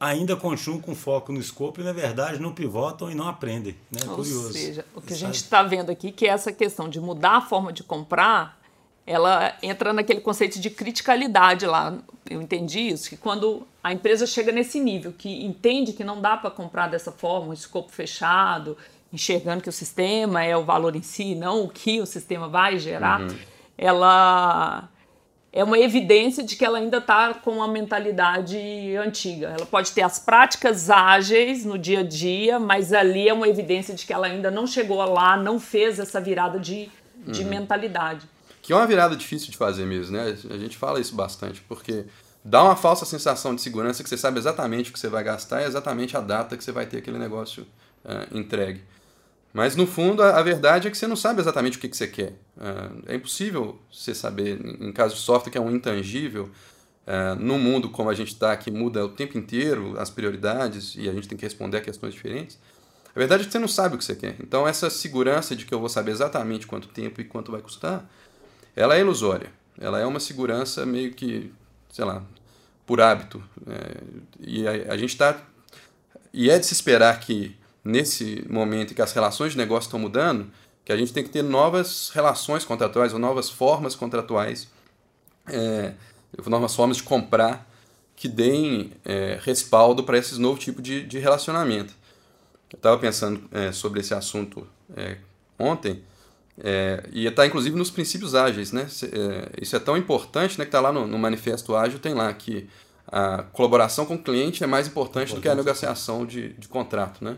ainda 0.00 0.34
continuam 0.34 0.80
com 0.80 0.94
foco 0.94 1.30
no 1.30 1.38
escopo 1.38 1.82
e, 1.82 1.84
na 1.84 1.92
verdade, 1.92 2.40
não 2.40 2.54
pivotam 2.54 3.10
e 3.10 3.14
não 3.14 3.28
aprendem. 3.28 3.76
Né? 3.92 4.00
Ou 4.08 4.16
Curioso. 4.16 4.52
seja, 4.54 4.86
o 4.96 5.02
que 5.02 5.12
a 5.12 5.16
gente 5.16 5.34
está 5.34 5.62
vendo 5.62 5.90
aqui 5.90 6.10
que 6.10 6.26
é 6.26 6.30
essa 6.30 6.50
questão 6.50 6.88
de 6.88 6.98
mudar 6.98 7.36
a 7.36 7.40
forma 7.42 7.70
de 7.70 7.84
comprar, 7.84 8.58
ela 9.06 9.54
entra 9.62 9.92
naquele 9.92 10.20
conceito 10.20 10.58
de 10.58 10.70
criticalidade 10.70 11.66
lá. 11.66 11.98
Eu 12.28 12.40
entendi 12.40 12.80
isso, 12.80 13.10
que 13.10 13.16
quando 13.16 13.66
a 13.84 13.92
empresa 13.92 14.26
chega 14.26 14.50
nesse 14.50 14.80
nível, 14.80 15.12
que 15.12 15.44
entende 15.44 15.92
que 15.92 16.02
não 16.02 16.18
dá 16.18 16.34
para 16.34 16.50
comprar 16.50 16.88
dessa 16.88 17.12
forma, 17.12 17.48
um 17.48 17.52
escopo 17.52 17.92
fechado, 17.92 18.78
enxergando 19.12 19.62
que 19.62 19.68
o 19.68 19.72
sistema 19.72 20.42
é 20.42 20.56
o 20.56 20.64
valor 20.64 20.96
em 20.96 21.02
si, 21.02 21.34
não 21.34 21.64
o 21.64 21.68
que 21.68 22.00
o 22.00 22.06
sistema 22.06 22.48
vai 22.48 22.78
gerar, 22.78 23.20
uhum. 23.20 23.36
ela 23.76 24.88
é 25.52 25.64
uma 25.64 25.78
evidência 25.78 26.44
de 26.44 26.54
que 26.54 26.64
ela 26.64 26.78
ainda 26.78 26.98
está 26.98 27.34
com 27.34 27.56
uma 27.56 27.66
mentalidade 27.66 28.56
antiga. 28.96 29.48
Ela 29.48 29.66
pode 29.66 29.90
ter 29.90 30.02
as 30.02 30.18
práticas 30.18 30.88
ágeis 30.88 31.64
no 31.64 31.76
dia 31.76 32.00
a 32.00 32.02
dia, 32.04 32.58
mas 32.60 32.92
ali 32.92 33.28
é 33.28 33.32
uma 33.32 33.48
evidência 33.48 33.92
de 33.94 34.06
que 34.06 34.12
ela 34.12 34.28
ainda 34.28 34.50
não 34.50 34.66
chegou 34.66 34.98
lá, 35.04 35.36
não 35.36 35.58
fez 35.58 35.98
essa 35.98 36.20
virada 36.20 36.58
de, 36.58 36.88
de 37.26 37.42
uhum. 37.42 37.48
mentalidade. 37.48 38.28
Que 38.62 38.72
é 38.72 38.76
uma 38.76 38.86
virada 38.86 39.16
difícil 39.16 39.50
de 39.50 39.56
fazer 39.56 39.84
mesmo, 39.84 40.16
né? 40.16 40.36
A 40.50 40.58
gente 40.58 40.76
fala 40.76 41.00
isso 41.00 41.16
bastante, 41.16 41.60
porque 41.62 42.04
dá 42.44 42.62
uma 42.62 42.76
falsa 42.76 43.04
sensação 43.04 43.52
de 43.52 43.60
segurança 43.60 44.04
que 44.04 44.08
você 44.08 44.16
sabe 44.16 44.38
exatamente 44.38 44.90
o 44.90 44.92
que 44.92 45.00
você 45.00 45.08
vai 45.08 45.24
gastar 45.24 45.62
e 45.62 45.64
exatamente 45.64 46.16
a 46.16 46.20
data 46.20 46.56
que 46.56 46.62
você 46.62 46.70
vai 46.70 46.86
ter 46.86 46.98
aquele 46.98 47.18
negócio 47.18 47.66
uh, 48.04 48.38
entregue. 48.38 48.82
Mas 49.52 49.74
no 49.74 49.86
fundo 49.86 50.22
a, 50.22 50.38
a, 50.38 50.42
verdade 50.42 50.86
é 50.86 50.90
que 50.90 50.96
você 50.96 51.06
não 51.06 51.16
sabe 51.16 51.40
exatamente 51.40 51.76
o 51.76 51.80
que, 51.80 51.88
que 51.88 51.96
você 51.96 52.06
quer. 52.06 52.34
Uh, 52.56 53.02
é 53.06 53.14
impossível 53.16 53.80
você 53.92 54.14
saber, 54.14 54.60
em 54.80 54.92
caso 54.92 55.14
de 55.14 55.20
software 55.20 55.50
que 55.50 55.58
é 55.58 55.60
um 55.60 55.70
intangível, 55.70 56.50
uh, 57.06 57.34
no 57.38 57.58
mundo 57.58 57.90
como 57.90 58.08
a 58.10 58.14
gente 58.14 58.32
está, 58.32 58.56
que 58.56 58.70
muda 58.70 59.04
o 59.04 59.08
tempo 59.08 59.36
inteiro 59.36 59.98
as 59.98 60.08
prioridades 60.08 60.94
e 60.96 61.08
a 61.08 61.12
gente 61.12 61.28
tem 61.28 61.36
que 61.36 61.44
responder 61.44 61.78
a 61.78 61.80
questões 61.80 62.14
diferentes. 62.14 62.58
A 63.14 63.18
verdade 63.18 63.42
é 63.42 63.46
que 63.46 63.52
você 63.52 63.58
não 63.58 63.66
sabe 63.66 63.96
o 63.96 63.98
que 63.98 64.04
você 64.04 64.14
quer. 64.14 64.36
Então 64.40 64.68
essa 64.68 64.88
segurança 64.88 65.56
de 65.56 65.66
que 65.66 65.74
eu 65.74 65.80
vou 65.80 65.88
saber 65.88 66.12
exatamente 66.12 66.66
quanto 66.66 66.86
tempo 66.88 67.20
e 67.20 67.24
quanto 67.24 67.50
vai 67.50 67.60
custar, 67.60 68.08
ela 68.76 68.94
é 68.96 69.00
ilusória. 69.00 69.50
Ela 69.80 69.98
é 69.98 70.06
uma 70.06 70.20
segurança 70.20 70.86
meio 70.86 71.12
que, 71.12 71.52
sei 71.90 72.04
lá, 72.04 72.22
por 72.86 73.00
hábito. 73.00 73.42
É, 73.66 74.00
e 74.40 74.66
a, 74.66 74.92
a 74.92 74.96
gente 74.96 75.10
está. 75.10 75.42
E 76.32 76.50
é 76.50 76.58
de 76.58 76.66
se 76.66 76.74
esperar 76.74 77.18
que 77.18 77.56
nesse 77.84 78.44
momento 78.48 78.92
em 78.92 78.94
que 78.94 79.02
as 79.02 79.12
relações 79.12 79.52
de 79.52 79.58
negócio 79.58 79.88
estão 79.88 79.98
mudando, 79.98 80.50
que 80.84 80.92
a 80.92 80.96
gente 80.96 81.12
tem 81.12 81.22
que 81.22 81.30
ter 81.30 81.42
novas 81.42 82.10
relações 82.14 82.64
contratuais 82.64 83.12
ou 83.12 83.18
novas 83.18 83.48
formas 83.48 83.94
contratuais, 83.94 84.68
é, 85.46 85.92
novas 86.46 86.74
formas 86.74 86.98
de 86.98 87.02
comprar 87.02 87.68
que 88.16 88.28
deem 88.28 88.92
é, 89.04 89.38
respaldo 89.42 90.04
para 90.04 90.18
esse 90.18 90.38
novo 90.38 90.58
tipo 90.58 90.82
de, 90.82 91.04
de 91.04 91.18
relacionamento. 91.18 91.94
Eu 92.72 92.76
estava 92.76 92.98
pensando 92.98 93.42
é, 93.50 93.72
sobre 93.72 94.00
esse 94.00 94.14
assunto 94.14 94.66
é, 94.96 95.16
ontem 95.58 96.02
é, 96.62 97.02
e 97.12 97.26
está 97.26 97.46
inclusive 97.46 97.76
nos 97.76 97.90
princípios 97.90 98.34
ágeis. 98.34 98.72
Né? 98.72 98.86
É, 99.12 99.62
isso 99.62 99.74
é 99.74 99.78
tão 99.78 99.96
importante 99.96 100.58
né, 100.58 100.64
que 100.64 100.68
está 100.68 100.80
lá 100.80 100.92
no, 100.92 101.06
no 101.06 101.18
Manifesto 101.18 101.74
Ágil, 101.74 101.98
tem 101.98 102.14
lá 102.14 102.32
que 102.32 102.68
a 103.08 103.42
colaboração 103.42 104.06
com 104.06 104.14
o 104.14 104.22
cliente 104.22 104.62
é 104.62 104.66
mais 104.66 104.86
importante 104.86 105.34
do 105.34 105.40
que 105.40 105.48
a 105.48 105.54
negociação 105.54 106.24
de, 106.24 106.50
de 106.52 106.68
contrato. 106.68 107.24
Né? 107.24 107.36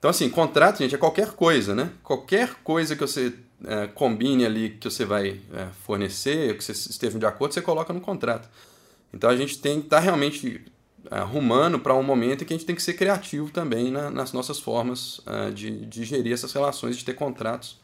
Então, 0.00 0.10
assim, 0.10 0.30
contrato, 0.30 0.78
gente, 0.78 0.94
é 0.94 0.98
qualquer 0.98 1.32
coisa, 1.32 1.74
né? 1.74 1.92
Qualquer 2.02 2.54
coisa 2.64 2.96
que 2.96 3.02
você 3.02 3.34
é, 3.62 3.86
combine 3.86 4.46
ali, 4.46 4.70
que 4.70 4.90
você 4.90 5.04
vai 5.04 5.38
é, 5.52 5.66
fornecer, 5.84 6.56
que 6.56 6.64
você 6.64 6.72
esteja 6.72 7.18
de 7.18 7.26
acordo, 7.26 7.52
você 7.52 7.60
coloca 7.60 7.92
no 7.92 8.00
contrato. 8.00 8.48
Então, 9.12 9.28
a 9.28 9.36
gente 9.36 9.58
tem 9.58 9.78
que 9.78 9.86
estar 9.86 9.98
tá 9.98 10.02
realmente 10.02 10.64
arrumando 11.10 11.78
para 11.78 11.94
um 11.94 12.02
momento 12.02 12.42
em 12.42 12.46
que 12.46 12.54
a 12.54 12.56
gente 12.56 12.66
tem 12.66 12.74
que 12.74 12.82
ser 12.82 12.94
criativo 12.94 13.50
também 13.50 13.90
na, 13.90 14.10
nas 14.10 14.32
nossas 14.32 14.58
formas 14.58 15.18
uh, 15.18 15.52
de, 15.52 15.84
de 15.84 16.04
gerir 16.04 16.32
essas 16.32 16.52
relações, 16.54 16.96
de 16.96 17.04
ter 17.04 17.14
contratos 17.14 17.78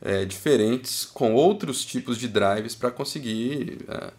uh, 0.00 0.24
diferentes 0.24 1.04
com 1.04 1.34
outros 1.34 1.84
tipos 1.84 2.16
de 2.16 2.28
drives 2.28 2.74
para 2.74 2.90
conseguir 2.90 3.84
eh, 3.88 4.12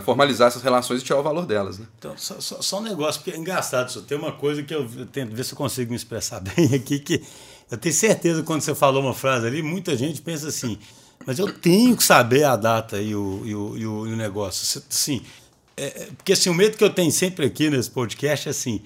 formalizar 0.00 0.48
essas 0.48 0.62
relações 0.62 1.02
e 1.02 1.04
tirar 1.04 1.20
o 1.20 1.22
valor 1.22 1.46
delas. 1.46 1.78
Né? 1.78 1.86
Então, 1.98 2.16
só, 2.16 2.40
só, 2.40 2.62
só 2.62 2.78
um 2.78 2.82
negócio, 2.82 3.20
porque 3.20 3.36
é 3.36 3.40
engraçado 3.40 3.88
isso. 3.88 4.02
Tem 4.02 4.16
uma 4.16 4.32
coisa 4.32 4.62
que 4.62 4.74
eu 4.74 4.88
tento 5.06 5.34
ver 5.34 5.44
se 5.44 5.52
eu 5.52 5.58
consigo 5.58 5.90
me 5.90 5.96
expressar 5.96 6.40
bem 6.56 6.74
aqui, 6.74 6.98
que 6.98 7.22
eu 7.70 7.78
tenho 7.78 7.94
certeza 7.94 8.40
que 8.40 8.46
quando 8.46 8.62
você 8.62 8.74
falou 8.74 9.02
uma 9.02 9.14
frase 9.14 9.46
ali, 9.46 9.62
muita 9.62 9.96
gente 9.96 10.22
pensa 10.22 10.48
assim, 10.48 10.78
mas 11.26 11.38
eu 11.38 11.52
tenho 11.52 11.96
que 11.96 12.02
saber 12.02 12.44
a 12.44 12.56
data 12.56 13.00
e 13.00 13.14
o, 13.14 13.42
e 13.44 13.54
o, 13.54 13.76
e 13.76 13.86
o, 13.86 14.06
e 14.06 14.12
o 14.12 14.16
negócio. 14.16 14.82
Sim, 14.88 15.22
é, 15.76 15.84
é, 15.84 16.08
porque 16.16 16.32
assim, 16.32 16.48
o 16.50 16.54
medo 16.54 16.76
que 16.76 16.84
eu 16.84 16.90
tenho 16.90 17.12
sempre 17.12 17.46
aqui 17.46 17.68
nesse 17.70 17.90
podcast 17.90 18.48
é 18.48 18.50
assim, 18.50 18.82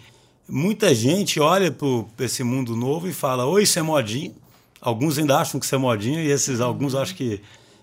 muita 0.48 0.94
gente 0.94 1.40
olha 1.40 1.70
para 1.70 2.26
esse 2.26 2.42
mundo 2.42 2.76
novo 2.76 3.08
e 3.08 3.12
fala, 3.12 3.46
oi, 3.46 3.62
isso 3.62 3.78
é 3.78 3.82
modinha. 3.82 4.32
Alguns 4.80 5.16
ainda 5.16 5.38
acham 5.38 5.58
que 5.58 5.64
isso 5.64 5.74
é 5.74 5.78
modinha 5.78 6.20
e 6.20 6.30
esses 6.30 6.60
alguns 6.60 6.94
acham 6.94 7.16
que 7.16 7.40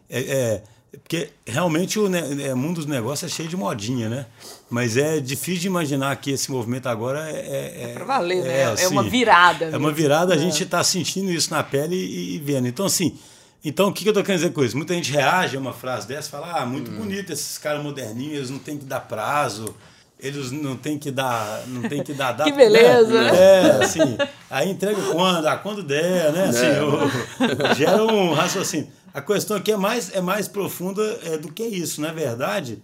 é, 0.10 0.20
é 0.20 0.64
porque 1.00 1.30
realmente 1.46 1.98
o 1.98 2.10
né, 2.10 2.54
mundo 2.54 2.76
dos 2.76 2.86
negócios 2.86 3.32
é 3.32 3.34
cheio 3.34 3.48
de 3.48 3.56
modinha, 3.56 4.10
né? 4.10 4.26
Mas 4.70 4.98
é 4.98 5.22
difícil 5.22 5.62
de 5.62 5.68
imaginar 5.68 6.14
que 6.18 6.32
esse 6.32 6.52
movimento 6.52 6.88
agora 6.88 7.30
é. 7.30 7.36
É, 7.36 7.84
é 7.84 7.94
para 7.94 8.04
valer, 8.04 8.44
né? 8.44 8.60
É, 8.60 8.64
assim, 8.66 8.84
é 8.84 8.88
uma 8.90 9.04
virada. 9.04 9.66
É 9.66 9.78
uma 9.78 9.92
virada, 9.92 10.34
a 10.34 10.38
gente 10.38 10.64
está 10.64 10.84
sentindo 10.84 11.32
isso 11.32 11.50
na 11.50 11.64
pele 11.64 11.96
e, 11.96 12.36
e, 12.36 12.40
vendo. 12.40 12.68
Então, 12.68 12.86
assim, 12.86 13.18
então 13.64 13.88
o 13.88 13.94
que, 13.94 14.04
que 14.04 14.10
eu 14.10 14.12
estou 14.12 14.24
querendo 14.24 14.42
dizer 14.42 14.54
com 14.54 14.64
isso? 14.66 14.76
Muita 14.76 14.94
gente 14.94 15.12
reage 15.14 15.56
a 15.56 15.60
uma 15.60 15.72
frase 15.72 16.06
dessa 16.06 16.30
fala: 16.30 16.62
ah, 16.62 16.66
muito 16.66 16.92
hum. 16.92 16.98
bonito 16.98 17.32
esses 17.32 17.58
caras 17.58 17.82
moderninhos, 17.82 18.36
eles 18.36 18.50
não 18.50 18.60
tem 18.60 18.78
que 18.78 18.84
dar 18.84 19.00
prazo 19.00 19.74
eles 20.22 20.52
não 20.52 20.78
tem 20.78 21.00
que 21.00 21.10
dar, 21.10 21.64
não 21.68 21.90
tem 21.90 22.04
que 22.04 22.14
dar 22.14 22.32
data. 22.38 22.44
Que 22.44 22.56
beleza, 22.56 23.24
né? 23.24 23.32
É, 23.36 23.72
assim, 23.84 24.18
aí 24.50 24.70
entrega 24.70 25.02
quando, 25.12 25.48
ah, 25.48 25.58
quando 25.58 25.82
der, 25.82 26.32
né? 26.32 26.44
Assim, 26.46 26.68
é. 26.68 27.76
gera 27.76 28.04
um 28.04 28.32
raciocínio. 28.32 28.88
A 29.14 29.22
questão 29.22 29.58
aqui 29.58 29.72
é 29.72 29.78
mais, 29.78 30.14
é 30.14 30.22
mais 30.22 30.48
profunda 30.48 31.04
é, 31.24 31.38
do 31.38 31.52
que 31.52 31.64
isso. 31.64 32.00
Na 32.02 32.12
verdade, 32.12 32.82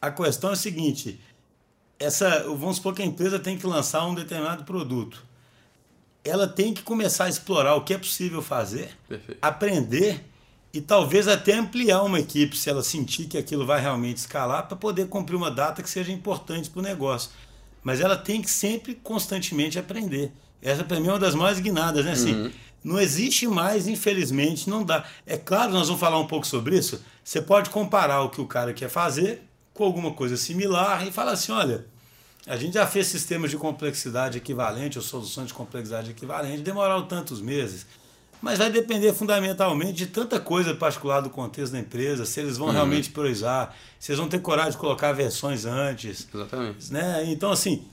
a 0.00 0.10
questão 0.10 0.50
é 0.50 0.52
a 0.52 0.56
seguinte: 0.56 1.20
essa, 1.98 2.44
vamos 2.44 2.76
supor 2.76 2.94
que 2.94 3.02
a 3.02 3.06
empresa 3.06 3.38
tem 3.38 3.58
que 3.58 3.66
lançar 3.66 4.06
um 4.06 4.14
determinado 4.14 4.64
produto. 4.64 5.24
Ela 6.24 6.46
tem 6.46 6.72
que 6.72 6.82
começar 6.82 7.24
a 7.24 7.28
explorar 7.28 7.74
o 7.74 7.82
que 7.82 7.94
é 7.94 7.98
possível 7.98 8.42
fazer, 8.42 8.90
Perfeito. 9.08 9.38
aprender 9.40 10.24
e 10.72 10.80
talvez 10.80 11.26
até 11.26 11.54
ampliar 11.54 12.02
uma 12.02 12.20
equipe 12.20 12.56
se 12.56 12.68
ela 12.68 12.82
sentir 12.82 13.26
que 13.26 13.38
aquilo 13.38 13.64
vai 13.64 13.80
realmente 13.80 14.18
escalar 14.18 14.66
para 14.68 14.76
poder 14.76 15.08
cumprir 15.08 15.36
uma 15.36 15.50
data 15.50 15.82
que 15.82 15.88
seja 15.88 16.12
importante 16.12 16.68
para 16.68 16.80
o 16.80 16.82
negócio. 16.82 17.30
Mas 17.82 18.00
ela 18.00 18.16
tem 18.16 18.42
que 18.42 18.50
sempre 18.50 18.94
constantemente 18.94 19.78
aprender. 19.78 20.30
Essa 20.60 20.84
para 20.84 21.00
mim 21.00 21.06
é 21.06 21.12
uma 21.12 21.18
das 21.18 21.34
mais 21.34 21.58
guinadas, 21.58 22.04
né? 22.04 22.12
Assim, 22.12 22.34
uhum 22.34 22.50
não 22.82 23.00
existe 23.00 23.46
mais, 23.46 23.86
infelizmente, 23.88 24.68
não 24.70 24.84
dá. 24.84 25.04
É 25.26 25.36
claro, 25.36 25.72
nós 25.72 25.88
vamos 25.88 26.00
falar 26.00 26.18
um 26.18 26.26
pouco 26.26 26.46
sobre 26.46 26.76
isso. 26.76 27.02
Você 27.24 27.42
pode 27.42 27.70
comparar 27.70 28.22
o 28.22 28.30
que 28.30 28.40
o 28.40 28.46
cara 28.46 28.72
quer 28.72 28.88
fazer 28.88 29.42
com 29.74 29.84
alguma 29.84 30.12
coisa 30.12 30.36
similar 30.36 31.06
e 31.06 31.12
falar 31.12 31.32
assim: 31.32 31.52
olha, 31.52 31.84
a 32.46 32.56
gente 32.56 32.74
já 32.74 32.86
fez 32.86 33.06
sistemas 33.06 33.50
de 33.50 33.56
complexidade 33.56 34.38
equivalente 34.38 34.98
ou 34.98 35.04
soluções 35.04 35.48
de 35.48 35.54
complexidade 35.54 36.10
equivalente, 36.10 36.62
demoraram 36.62 37.06
tantos 37.06 37.40
meses. 37.40 37.86
Mas 38.40 38.58
vai 38.58 38.70
depender 38.70 39.12
fundamentalmente 39.12 39.92
de 39.94 40.06
tanta 40.06 40.38
coisa 40.38 40.72
particular 40.72 41.20
do 41.20 41.28
contexto 41.28 41.72
da 41.72 41.80
empresa, 41.80 42.24
se 42.24 42.38
eles 42.38 42.56
vão 42.56 42.68
uhum. 42.68 42.72
realmente 42.72 43.10
priorizar, 43.10 43.74
se 43.98 44.12
eles 44.12 44.18
vão 44.20 44.28
ter 44.28 44.40
coragem 44.40 44.72
de 44.72 44.78
colocar 44.78 45.12
versões 45.12 45.64
antes. 45.64 46.28
Exatamente. 46.32 46.92
Né? 46.92 47.24
Então, 47.26 47.50
assim, 47.50 47.84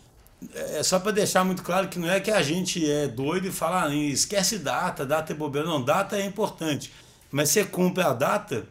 é 0.53 0.83
só 0.83 0.99
para 0.99 1.11
deixar 1.11 1.43
muito 1.43 1.63
claro 1.63 1.87
que 1.87 1.99
não 1.99 2.09
é 2.09 2.19
que 2.19 2.31
a 2.31 2.41
gente 2.41 2.89
é 2.89 3.07
doido 3.07 3.47
e 3.47 3.51
fala, 3.51 3.85
ah, 3.85 3.95
esquece 3.95 4.57
data, 4.59 5.05
data 5.05 5.31
é 5.31 5.35
bobeira. 5.35 5.67
Não, 5.67 5.83
data 5.83 6.17
é 6.17 6.25
importante. 6.25 6.91
Mas 7.31 7.49
você 7.49 7.63
cumpre 7.63 8.03
a 8.03 8.13
data 8.13 8.67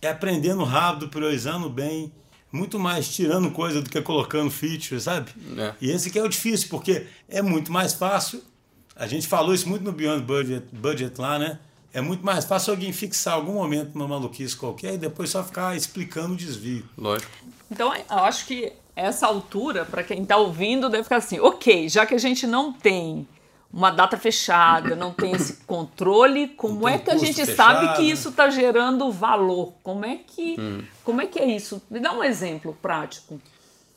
é 0.00 0.08
aprendendo 0.08 0.62
rápido, 0.64 1.08
priorizando 1.08 1.68
bem, 1.68 2.12
muito 2.52 2.78
mais 2.78 3.08
tirando 3.08 3.50
coisa 3.50 3.82
do 3.82 3.90
que 3.90 4.00
colocando 4.00 4.50
features, 4.50 5.04
sabe? 5.04 5.30
É. 5.56 5.74
E 5.80 5.90
esse 5.90 6.10
que 6.10 6.18
é 6.18 6.22
o 6.22 6.28
difícil, 6.28 6.68
porque 6.68 7.06
é 7.28 7.42
muito 7.42 7.72
mais 7.72 7.92
fácil. 7.92 8.42
A 8.94 9.06
gente 9.06 9.26
falou 9.26 9.54
isso 9.54 9.68
muito 9.68 9.84
no 9.84 9.92
Beyond 9.92 10.22
Budget, 10.22 10.66
budget 10.72 11.20
lá, 11.20 11.38
né? 11.38 11.58
É 11.92 12.00
muito 12.00 12.24
mais 12.24 12.44
fácil 12.44 12.72
alguém 12.72 12.92
fixar 12.92 13.34
algum 13.34 13.54
momento 13.54 13.94
uma 13.94 14.06
maluquice 14.06 14.54
qualquer 14.54 14.94
e 14.94 14.98
depois 14.98 15.30
só 15.30 15.42
ficar 15.42 15.76
explicando 15.76 16.34
o 16.34 16.36
desvio. 16.36 16.86
Lógico. 16.96 17.30
Então, 17.70 17.94
eu 17.94 18.18
acho 18.18 18.46
que 18.46 18.72
essa 18.96 19.26
altura, 19.26 19.84
para 19.84 20.02
quem 20.02 20.22
está 20.22 20.38
ouvindo, 20.38 20.88
deve 20.88 21.04
ficar 21.04 21.16
assim: 21.16 21.38
ok, 21.38 21.88
já 21.88 22.06
que 22.06 22.14
a 22.14 22.18
gente 22.18 22.46
não 22.46 22.72
tem 22.72 23.28
uma 23.72 23.90
data 23.90 24.16
fechada, 24.16 24.96
não 24.96 25.12
tem 25.12 25.32
esse 25.32 25.58
controle, 25.68 26.48
como 26.48 26.88
é 26.88 26.98
que 26.98 27.10
a 27.10 27.16
gente 27.18 27.44
fechado, 27.44 27.56
sabe 27.56 27.96
que 27.96 28.10
isso 28.10 28.30
está 28.30 28.48
gerando 28.48 29.12
valor? 29.12 29.74
Como 29.82 30.04
é 30.04 30.16
que, 30.16 30.56
hum. 30.58 30.82
como 31.04 31.20
é 31.20 31.26
que 31.26 31.38
é 31.38 31.44
isso? 31.44 31.82
Me 31.90 32.00
dá 32.00 32.12
um 32.12 32.24
exemplo 32.24 32.76
prático. 32.80 33.38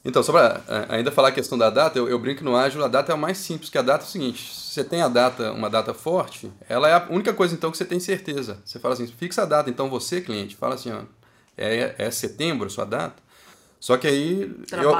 Então, 0.03 0.23
só 0.23 0.31
para 0.31 0.61
é, 0.67 0.95
ainda 0.95 1.11
falar 1.11 1.29
a 1.29 1.31
questão 1.31 1.57
da 1.57 1.69
data, 1.69 1.97
eu, 1.97 2.07
eu, 2.07 2.17
brinco 2.17 2.43
no 2.43 2.55
ágil, 2.55 2.83
a 2.83 2.87
data 2.87 3.11
é 3.11 3.15
o 3.15 3.17
mais 3.17 3.37
simples, 3.37 3.69
que 3.69 3.77
a 3.77 3.81
data 3.81 4.03
é 4.05 4.07
o 4.07 4.09
seguinte, 4.09 4.53
se 4.53 4.73
você 4.73 4.83
tem 4.83 5.01
a 5.01 5.09
data, 5.09 5.51
uma 5.51 5.69
data 5.69 5.93
forte, 5.93 6.49
ela 6.69 6.87
é 6.87 6.93
a 6.93 7.07
única 7.09 7.33
coisa 7.33 7.53
então 7.53 7.69
que 7.69 7.77
você 7.77 7.85
tem 7.85 7.99
certeza. 7.99 8.59
Você 8.63 8.79
fala 8.79 8.93
assim, 8.93 9.07
fixa 9.07 9.43
a 9.43 9.45
data, 9.45 9.69
então 9.69 9.89
você, 9.89 10.21
cliente, 10.21 10.55
fala 10.55 10.75
assim, 10.75 10.91
ó, 10.91 11.01
é, 11.57 11.95
é 11.97 12.11
setembro 12.11 12.67
a 12.67 12.69
sua 12.69 12.85
data, 12.85 13.21
só 13.79 13.95
que 13.95 14.07
aí 14.07 14.51
eu, 14.71 14.93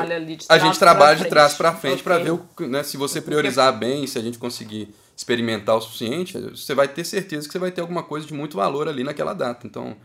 a 0.47 0.57
gente 0.57 0.79
trabalha 0.79 1.17
de 1.17 1.25
trás 1.27 1.53
para 1.53 1.75
frente 1.75 2.01
para 2.01 2.17
ver 2.17 2.31
o, 2.31 2.47
né, 2.59 2.81
se 2.81 2.95
você 2.95 3.19
priorizar 3.19 3.77
bem, 3.77 4.07
se 4.07 4.17
a 4.17 4.21
gente 4.21 4.37
conseguir 4.37 4.93
experimentar 5.15 5.75
o 5.75 5.81
suficiente, 5.81 6.37
você 6.37 6.73
vai 6.73 6.87
ter 6.87 7.03
certeza 7.03 7.45
que 7.45 7.51
você 7.51 7.59
vai 7.59 7.71
ter 7.71 7.81
alguma 7.81 8.03
coisa 8.03 8.25
de 8.25 8.33
muito 8.33 8.55
valor 8.55 8.87
ali 8.87 9.03
naquela 9.03 9.33
data. 9.33 9.67
Então, 9.67 9.97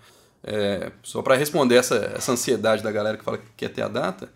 é, 0.42 0.90
só 1.04 1.22
para 1.22 1.36
responder 1.36 1.76
essa, 1.76 2.12
essa 2.16 2.32
ansiedade 2.32 2.82
da 2.82 2.90
galera 2.90 3.16
que 3.16 3.24
fala 3.24 3.38
que 3.38 3.44
quer 3.56 3.68
ter 3.68 3.82
a 3.82 3.88
data, 3.88 4.28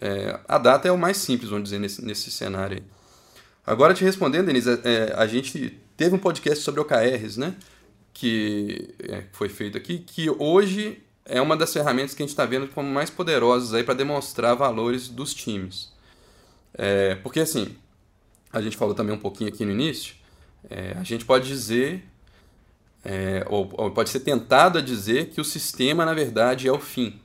é, 0.00 0.38
a 0.46 0.56
data 0.56 0.86
é 0.86 0.92
o 0.92 0.98
mais 0.98 1.16
simples, 1.16 1.50
vamos 1.50 1.64
dizer, 1.64 1.80
nesse, 1.80 2.04
nesse 2.04 2.30
cenário 2.30 2.76
aí. 2.76 2.82
Agora 3.66 3.92
te 3.92 4.04
respondendo, 4.04 4.46
Denise, 4.46 4.70
é, 4.84 5.14
a 5.16 5.26
gente 5.26 5.80
teve 5.96 6.14
um 6.14 6.18
podcast 6.18 6.62
sobre 6.62 6.80
OKRs, 6.80 7.36
né? 7.36 7.56
Que 8.12 8.94
é, 9.00 9.24
foi 9.32 9.48
feito 9.48 9.76
aqui, 9.76 9.98
que 9.98 10.30
hoje 10.30 11.03
é 11.24 11.40
uma 11.40 11.56
das 11.56 11.72
ferramentas 11.72 12.14
que 12.14 12.22
a 12.22 12.26
gente 12.26 12.32
está 12.32 12.44
vendo 12.44 12.68
como 12.68 12.88
mais 12.88 13.10
poderosas 13.10 13.72
aí 13.74 13.82
para 13.82 13.94
demonstrar 13.94 14.54
valores 14.54 15.08
dos 15.08 15.32
times. 15.32 15.92
É, 16.74 17.14
porque 17.16 17.40
assim, 17.40 17.76
a 18.52 18.60
gente 18.60 18.76
falou 18.76 18.94
também 18.94 19.14
um 19.14 19.18
pouquinho 19.18 19.48
aqui 19.48 19.64
no 19.64 19.72
início, 19.72 20.14
é, 20.68 20.96
a 20.98 21.02
gente 21.02 21.24
pode 21.24 21.46
dizer, 21.46 22.04
é, 23.04 23.44
ou, 23.48 23.68
ou, 23.72 23.90
pode 23.90 24.10
ser 24.10 24.20
tentado 24.20 24.78
a 24.78 24.82
dizer 24.82 25.30
que 25.30 25.40
o 25.40 25.44
sistema, 25.44 26.04
na 26.04 26.14
verdade, 26.14 26.68
é 26.68 26.72
o 26.72 26.78
fim. 26.78 27.20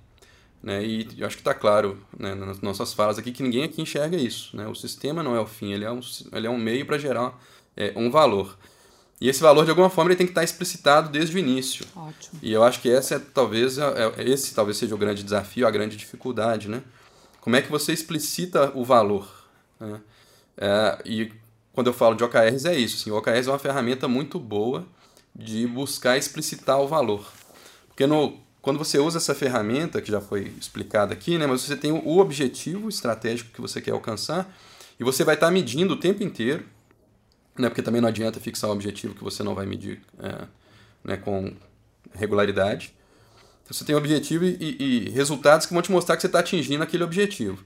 Né? 0.61 0.83
E 0.83 1.07
eu 1.17 1.25
acho 1.25 1.37
que 1.37 1.41
está 1.41 1.53
claro 1.53 2.01
né, 2.17 2.35
nas 2.35 2.59
nossas 2.59 2.93
falas 2.93 3.17
aqui 3.17 3.31
que 3.31 3.41
ninguém 3.41 3.63
aqui 3.63 3.81
enxerga 3.81 4.17
isso. 4.17 4.55
Né? 4.55 4.67
O 4.67 4.75
sistema 4.75 5.23
não 5.23 5.35
é 5.35 5.39
o 5.39 5.45
fim, 5.45 5.71
ele 5.71 5.85
é 5.85 5.91
um, 5.91 6.01
ele 6.33 6.47
é 6.47 6.49
um 6.49 6.57
meio 6.57 6.85
para 6.85 6.97
gerar 6.97 7.39
é, 7.77 7.93
um 7.95 8.11
valor. 8.11 8.57
E 9.21 9.27
esse 9.27 9.41
valor, 9.41 9.65
de 9.65 9.69
alguma 9.69 9.89
forma, 9.89 10.11
ele 10.11 10.17
tem 10.17 10.25
que 10.25 10.31
estar 10.31 10.43
explicitado 10.43 11.09
desde 11.09 11.35
o 11.35 11.39
início. 11.39 11.85
Ótimo. 11.95 12.39
E 12.41 12.53
eu 12.53 12.63
acho 12.63 12.81
que 12.81 12.89
essa 12.89 13.15
é, 13.15 13.19
talvez, 13.19 13.77
é, 13.77 13.83
é, 14.17 14.29
esse 14.29 14.53
talvez 14.53 14.77
seja 14.77 14.95
o 14.95 14.97
grande 14.97 15.23
desafio, 15.23 15.67
a 15.67 15.71
grande 15.71 15.97
dificuldade, 15.97 16.69
né? 16.69 16.81
Como 17.41 17.55
é 17.55 17.61
que 17.61 17.69
você 17.69 17.91
explicita 17.91 18.71
o 18.73 18.85
valor? 18.85 19.29
Né? 19.79 19.99
É, 20.57 21.01
e 21.05 21.31
quando 21.73 21.87
eu 21.87 21.93
falo 21.93 22.15
de 22.15 22.23
OKRs 22.23 22.65
é 22.65 22.77
isso. 22.77 22.95
Assim, 22.97 23.11
o 23.11 23.17
OKRs 23.17 23.47
é 23.47 23.51
uma 23.51 23.59
ferramenta 23.59 24.07
muito 24.07 24.39
boa 24.39 24.85
de 25.35 25.67
buscar 25.67 26.17
explicitar 26.17 26.79
o 26.79 26.87
valor. 26.87 27.25
Porque 27.87 28.07
no, 28.07 28.39
quando 28.61 28.77
você 28.77 28.99
usa 28.99 29.17
essa 29.17 29.35
ferramenta, 29.35 30.01
que 30.01 30.11
já 30.11 30.21
foi 30.21 30.53
explicada 30.59 31.13
aqui, 31.13 31.37
né, 31.37 31.45
mas 31.45 31.61
você 31.61 31.75
tem 31.75 31.91
o 31.91 32.17
objetivo 32.19 32.87
estratégico 32.87 33.51
que 33.51 33.61
você 33.61 33.81
quer 33.81 33.91
alcançar 33.91 34.53
e 34.99 35.03
você 35.03 35.23
vai 35.23 35.35
estar 35.35 35.51
medindo 35.51 35.93
o 35.93 35.97
tempo 35.97 36.23
inteiro 36.23 36.65
né? 37.59 37.69
Porque 37.69 37.81
também 37.81 37.99
não 37.99 38.07
adianta 38.07 38.39
fixar 38.39 38.69
um 38.69 38.73
objetivo 38.73 39.13
que 39.13 39.23
você 39.23 39.43
não 39.43 39.53
vai 39.53 39.65
medir 39.65 40.01
é, 40.19 40.47
né, 41.03 41.17
com 41.17 41.53
regularidade. 42.13 42.93
Então, 43.63 43.73
você 43.73 43.83
tem 43.83 43.93
um 43.93 43.97
objetivo 43.97 44.45
e, 44.45 44.77
e, 44.79 45.09
resultados 45.09 45.67
que 45.67 45.73
vão 45.73 45.81
te 45.81 45.91
mostrar 45.91 46.15
que 46.15 46.21
você 46.21 46.27
está 46.27 46.39
atingindo 46.39 46.81
aquele 46.81 47.03
objetivo. 47.03 47.63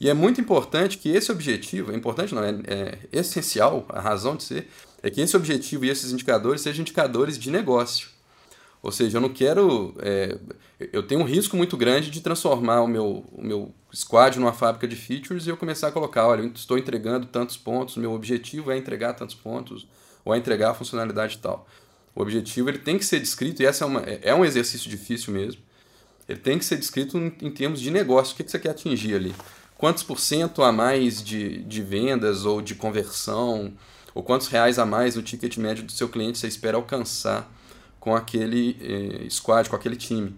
E 0.00 0.08
é 0.08 0.14
muito 0.14 0.40
importante 0.40 0.96
que 0.96 1.10
esse 1.10 1.30
objetivo, 1.30 1.92
é 1.92 1.96
importante 1.96 2.34
não, 2.34 2.42
é, 2.42 2.50
é 2.66 2.98
essencial, 3.12 3.84
a 3.88 4.00
razão 4.00 4.36
de 4.36 4.44
ser, 4.44 4.68
é 5.02 5.10
que 5.10 5.20
esse 5.20 5.36
objetivo 5.36 5.84
e 5.84 5.90
esses 5.90 6.12
indicadores 6.12 6.62
sejam 6.62 6.82
indicadores 6.82 7.36
de 7.36 7.50
negócio. 7.50 8.08
Ou 8.82 8.90
seja, 8.90 9.18
eu 9.18 9.20
não 9.20 9.28
quero. 9.28 9.94
É, 10.00 10.36
eu 10.92 11.04
tenho 11.04 11.20
um 11.20 11.24
risco 11.24 11.56
muito 11.56 11.76
grande 11.76 12.10
de 12.10 12.20
transformar 12.20 12.82
o 12.82 12.88
meu, 12.88 13.24
o 13.30 13.40
meu 13.40 13.72
squad 13.94 14.38
numa 14.40 14.52
fábrica 14.52 14.88
de 14.88 14.96
features 14.96 15.46
e 15.46 15.50
eu 15.50 15.56
começar 15.56 15.88
a 15.88 15.92
colocar: 15.92 16.26
olha, 16.26 16.42
eu 16.42 16.48
estou 16.48 16.76
entregando 16.76 17.26
tantos 17.26 17.56
pontos, 17.56 17.96
meu 17.96 18.12
objetivo 18.12 18.72
é 18.72 18.76
entregar 18.76 19.12
tantos 19.14 19.36
pontos, 19.36 19.86
ou 20.24 20.34
é 20.34 20.38
entregar 20.38 20.70
a 20.70 20.74
funcionalidade 20.74 21.38
tal. 21.38 21.66
O 22.14 22.20
objetivo 22.20 22.68
ele 22.68 22.78
tem 22.78 22.98
que 22.98 23.04
ser 23.04 23.20
descrito, 23.20 23.62
e 23.62 23.66
essa 23.66 23.84
é, 23.84 23.86
uma, 23.86 24.00
é, 24.00 24.34
um 24.34 24.44
exercício 24.44 24.90
difícil 24.90 25.32
mesmo. 25.32 25.62
Ele 26.28 26.38
tem 26.38 26.58
que 26.58 26.64
ser 26.64 26.76
descrito 26.76 27.16
em, 27.16 27.32
em 27.40 27.50
termos 27.50 27.80
de 27.80 27.90
negócio. 27.90 28.34
O 28.34 28.36
que, 28.36 28.44
que 28.44 28.50
você 28.50 28.58
quer 28.58 28.70
atingir 28.70 29.14
ali? 29.14 29.34
Quantos 29.78 30.02
por 30.02 30.18
cento 30.20 30.62
a 30.62 30.72
mais 30.72 31.22
de, 31.22 31.62
de 31.62 31.82
vendas 31.82 32.44
ou 32.44 32.60
de 32.60 32.74
conversão? 32.74 33.72
Ou 34.14 34.22
quantos 34.22 34.48
reais 34.48 34.78
a 34.78 34.84
mais 34.84 35.16
no 35.16 35.22
ticket 35.22 35.56
médio 35.56 35.84
do 35.84 35.92
seu 35.92 36.08
cliente 36.08 36.38
você 36.38 36.46
espera 36.46 36.76
alcançar? 36.76 37.50
Com 38.02 38.16
aquele 38.16 38.76
eh, 38.80 39.30
squad, 39.30 39.70
com 39.70 39.76
aquele 39.76 39.94
time. 39.94 40.34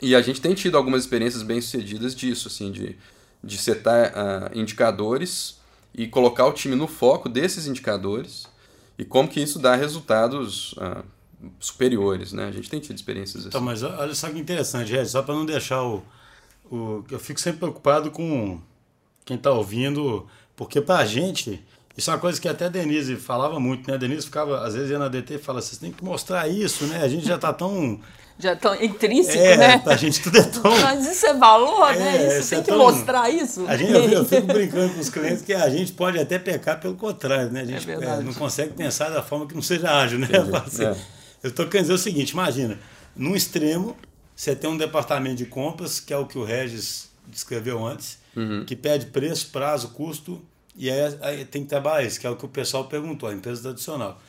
E 0.00 0.14
a 0.14 0.22
gente 0.22 0.40
tem 0.40 0.54
tido 0.54 0.76
algumas 0.76 1.02
experiências 1.02 1.42
bem 1.42 1.60
sucedidas 1.60 2.14
disso, 2.14 2.46
assim, 2.46 2.70
de, 2.70 2.96
de 3.42 3.58
setar 3.58 4.12
uh, 4.12 4.56
indicadores 4.56 5.58
e 5.92 6.06
colocar 6.06 6.46
o 6.46 6.52
time 6.52 6.76
no 6.76 6.86
foco 6.86 7.28
desses 7.28 7.66
indicadores 7.66 8.46
e 8.96 9.04
como 9.04 9.28
que 9.28 9.40
isso 9.40 9.58
dá 9.58 9.74
resultados 9.74 10.74
uh, 10.74 11.04
superiores, 11.58 12.32
né? 12.32 12.46
A 12.46 12.52
gente 12.52 12.70
tem 12.70 12.78
tido 12.78 12.94
experiências 12.94 13.46
então, 13.46 13.68
assim. 13.68 13.80
Então, 13.80 13.88
mas 13.90 14.00
olha 14.00 14.14
só 14.14 14.30
que 14.30 14.38
interessante, 14.38 14.92
Red, 14.92 15.06
só 15.06 15.24
para 15.24 15.34
não 15.34 15.44
deixar 15.44 15.82
o, 15.82 16.04
o... 16.70 17.04
Eu 17.10 17.18
fico 17.18 17.40
sempre 17.40 17.58
preocupado 17.58 18.12
com 18.12 18.60
quem 19.24 19.36
está 19.36 19.50
ouvindo, 19.50 20.24
porque 20.54 20.80
para 20.80 21.00
a 21.00 21.04
gente 21.04 21.60
isso 21.96 22.10
é 22.10 22.14
uma 22.14 22.20
coisa 22.20 22.40
que 22.40 22.48
até 22.48 22.66
a 22.66 22.68
Denise 22.68 23.16
falava 23.16 23.58
muito, 23.58 23.88
né? 23.88 23.94
A 23.94 23.98
Denise 23.98 24.26
ficava, 24.26 24.64
às 24.64 24.74
vezes, 24.74 24.90
ia 24.90 24.98
na 24.98 25.08
DT 25.08 25.34
e 25.34 25.38
fala, 25.38 25.60
vocês 25.60 25.78
têm 25.78 25.92
que 25.92 26.04
mostrar 26.04 26.48
isso, 26.48 26.84
né? 26.86 27.02
A 27.02 27.08
gente 27.08 27.26
já 27.26 27.36
está 27.36 27.52
tão. 27.52 28.00
Já 28.40 28.56
tão 28.56 28.74
intrínseco, 28.82 29.36
é, 29.36 29.54
né? 29.54 29.82
A 29.84 29.96
gente 29.96 30.22
tudo 30.22 30.38
é 30.38 30.42
tão. 30.42 30.72
Mas 30.80 31.06
isso 31.06 31.26
é 31.26 31.34
valor, 31.34 31.92
né? 31.94 32.16
é, 32.16 32.26
né? 32.26 32.38
Isso, 32.38 32.48
tem 32.48 32.60
é 32.60 32.62
que 32.62 32.68
tão... 32.70 32.78
mostrar 32.78 33.28
isso. 33.28 33.66
A 33.68 33.76
gente, 33.76 33.92
eu, 33.92 34.08
eu, 34.08 34.24
fico 34.24 34.46
brincando 34.48 34.94
com 34.94 34.98
os 35.00 35.10
clientes 35.10 35.42
que 35.42 35.52
a 35.52 35.68
gente 35.68 35.92
pode 35.92 36.18
até 36.18 36.38
pecar 36.38 36.80
pelo 36.80 36.94
contrário, 36.94 37.52
né? 37.52 37.60
A 37.60 37.64
gente 37.66 37.90
é 37.90 38.22
não 38.22 38.32
consegue 38.32 38.72
pensar 38.72 39.10
da 39.10 39.22
forma 39.22 39.46
que 39.46 39.54
não 39.54 39.60
seja 39.60 39.90
ágil, 39.90 40.18
né? 40.18 40.26
Assim, 40.64 40.86
é. 40.86 40.96
Eu 41.42 41.50
estou 41.50 41.66
querendo 41.66 41.88
dizer 41.88 41.92
o 41.92 41.98
seguinte: 41.98 42.30
imagina, 42.30 42.78
num 43.14 43.36
extremo, 43.36 43.94
você 44.34 44.56
tem 44.56 44.70
um 44.70 44.76
departamento 44.78 45.36
de 45.36 45.44
compras, 45.44 46.00
que 46.00 46.10
é 46.10 46.16
o 46.16 46.24
que 46.24 46.38
o 46.38 46.42
Regis 46.42 47.10
descreveu 47.26 47.86
antes, 47.86 48.16
uhum. 48.34 48.64
que 48.64 48.74
pede 48.74 49.04
preço, 49.04 49.50
prazo, 49.50 49.88
custo 49.88 50.40
e 50.76 50.90
aí, 50.90 51.18
aí, 51.20 51.44
tem 51.44 51.62
que 51.62 51.68
trabalhar 51.68 52.06
isso, 52.06 52.20
que 52.20 52.26
é 52.26 52.30
o 52.30 52.36
que 52.36 52.44
o 52.44 52.48
pessoal 52.48 52.84
perguntou, 52.86 53.28
a 53.28 53.34
empresa 53.34 53.62
tradicional. 53.62 54.20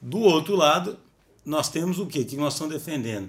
Do 0.00 0.20
outro 0.20 0.56
lado, 0.56 0.98
nós 1.44 1.68
temos 1.68 1.98
o 1.98 2.06
quê? 2.06 2.24
que 2.24 2.36
nós 2.36 2.54
estamos 2.54 2.72
defendendo? 2.72 3.28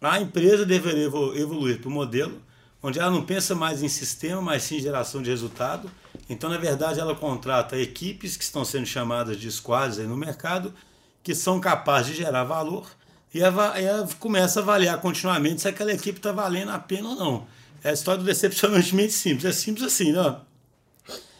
A 0.00 0.20
empresa 0.20 0.64
deveria 0.64 1.04
evoluir 1.06 1.80
para 1.80 1.88
o 1.88 1.92
modelo 1.92 2.40
onde 2.86 3.00
ela 3.00 3.10
não 3.10 3.22
pensa 3.22 3.52
mais 3.52 3.82
em 3.82 3.88
sistema, 3.88 4.40
mas 4.40 4.62
sim 4.62 4.76
em 4.76 4.80
geração 4.80 5.20
de 5.20 5.28
resultado. 5.28 5.90
Então, 6.28 6.48
na 6.48 6.56
verdade, 6.56 7.00
ela 7.00 7.16
contrata 7.16 7.76
equipes 7.76 8.36
que 8.36 8.44
estão 8.44 8.64
sendo 8.64 8.86
chamadas 8.86 9.38
de 9.40 9.50
squads 9.50 9.98
no 9.98 10.16
mercado, 10.16 10.72
que 11.22 11.34
são 11.34 11.58
capazes 11.58 12.12
de 12.12 12.22
gerar 12.22 12.44
valor, 12.44 12.88
e 13.34 13.40
ela, 13.40 13.78
ela 13.78 14.08
começa 14.20 14.60
a 14.60 14.62
avaliar 14.62 15.00
continuamente 15.00 15.62
se 15.62 15.68
aquela 15.68 15.92
equipe 15.92 16.18
está 16.18 16.30
valendo 16.30 16.70
a 16.70 16.78
pena 16.78 17.08
ou 17.08 17.16
não. 17.16 17.46
É 17.82 17.90
a 17.90 17.92
história 17.92 18.20
do 18.20 18.24
decepcionantemente 18.24 19.12
simples. 19.12 19.44
É 19.44 19.52
simples 19.52 19.84
assim, 19.84 20.12
não? 20.12 20.40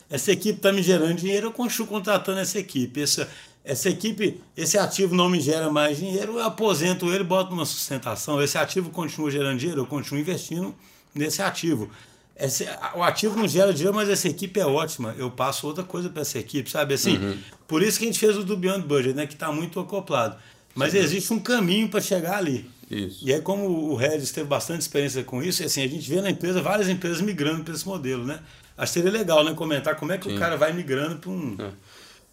Essa 0.09 0.33
equipe 0.33 0.59
está 0.59 0.73
me 0.73 0.83
gerando 0.83 1.15
dinheiro, 1.15 1.49
eu 1.49 1.53
continuo 1.53 1.89
contratando 1.89 2.39
essa 2.39 2.59
equipe. 2.59 3.03
Essa, 3.03 3.29
essa 3.65 3.89
equipe, 3.89 4.41
esse 4.57 4.79
ativo 4.79 5.15
não 5.15 5.29
me 5.29 5.41
gera 5.41 5.71
mais 5.71 5.99
dinheiro, 5.99 6.35
eu 6.35 6.45
aposento 6.45 7.13
ele, 7.13 7.25
boto 7.25 7.53
uma 7.53 7.67
sustentação. 7.67 8.41
Esse 8.41 8.57
ativo 8.57 8.91
continua 8.91 9.31
gerando 9.31 9.59
dinheiro, 9.59 9.81
eu 9.83 9.87
continuo 9.87 10.21
investindo 10.21 10.75
nesse 11.15 11.43
ativo. 11.43 11.91
Esse, 12.39 12.67
o 12.95 13.03
ativo 13.03 13.37
não 13.37 13.49
gera 13.49 13.73
dinheiro, 13.73 13.95
mas 13.95 14.09
essa 14.09 14.29
equipe 14.29 14.61
é 14.61 14.67
ótima. 14.67 15.15
Eu 15.19 15.31
passo 15.31 15.67
outra 15.67 15.83
coisa 15.83 16.09
para 16.09 16.23
essa 16.23 16.39
equipe, 16.39 16.71
sabe? 16.71 16.95
Assim, 16.95 17.17
uhum. 17.17 17.39
Por 17.67 17.83
isso 17.83 17.99
que 17.99 18.05
a 18.05 18.09
gente 18.09 18.19
fez 18.19 18.37
o 18.37 18.45
do 18.45 18.57
Beyond 18.57 18.87
Budget, 18.87 19.15
né? 19.15 19.27
que 19.27 19.35
está 19.35 19.51
muito 19.51 19.81
acoplado. 19.81 20.37
Mas 20.75 20.93
Sim. 20.93 20.99
existe 20.99 21.33
um 21.33 21.41
caminho 21.41 21.89
para 21.89 22.01
chegar 22.01 22.37
ali. 22.37 22.71
Isso. 22.91 23.19
E 23.23 23.33
aí, 23.33 23.41
como 23.41 23.67
o 23.67 23.97
Regis 23.97 24.31
teve 24.31 24.47
bastante 24.47 24.83
experiência 24.83 25.25
com 25.25 25.43
isso, 25.43 25.65
assim, 25.65 25.83
a 25.83 25.89
gente 25.89 26.09
vê 26.09 26.21
na 26.21 26.31
empresa 26.31 26.63
várias 26.63 26.89
empresas 26.89 27.21
migrando 27.21 27.65
para 27.65 27.75
esse 27.75 27.87
modelo, 27.87 28.25
né? 28.25 28.39
Acho 28.77 28.93
que 28.93 29.01
seria 29.01 29.19
legal, 29.19 29.45
né? 29.45 29.55
Comentar 29.55 29.97
como 29.97 30.13
é 30.13 30.19
que 30.19 30.29
Sim. 30.29 30.37
o 30.37 30.39
cara 30.39 30.57
vai 30.57 30.73
migrando 30.73 31.17
para 31.17 31.31
um. 31.31 31.57
É. 31.59 31.71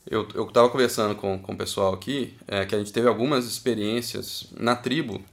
Eu 0.10 0.28
estava 0.28 0.70
conversando 0.70 1.16
com, 1.16 1.40
com 1.40 1.54
o 1.54 1.58
pessoal 1.58 1.94
aqui 1.94 2.34
é, 2.46 2.66
que 2.66 2.76
a 2.76 2.78
gente 2.78 2.92
teve 2.92 3.08
algumas 3.08 3.46
experiências 3.46 4.48
na 4.52 4.76
tribo 4.76 5.24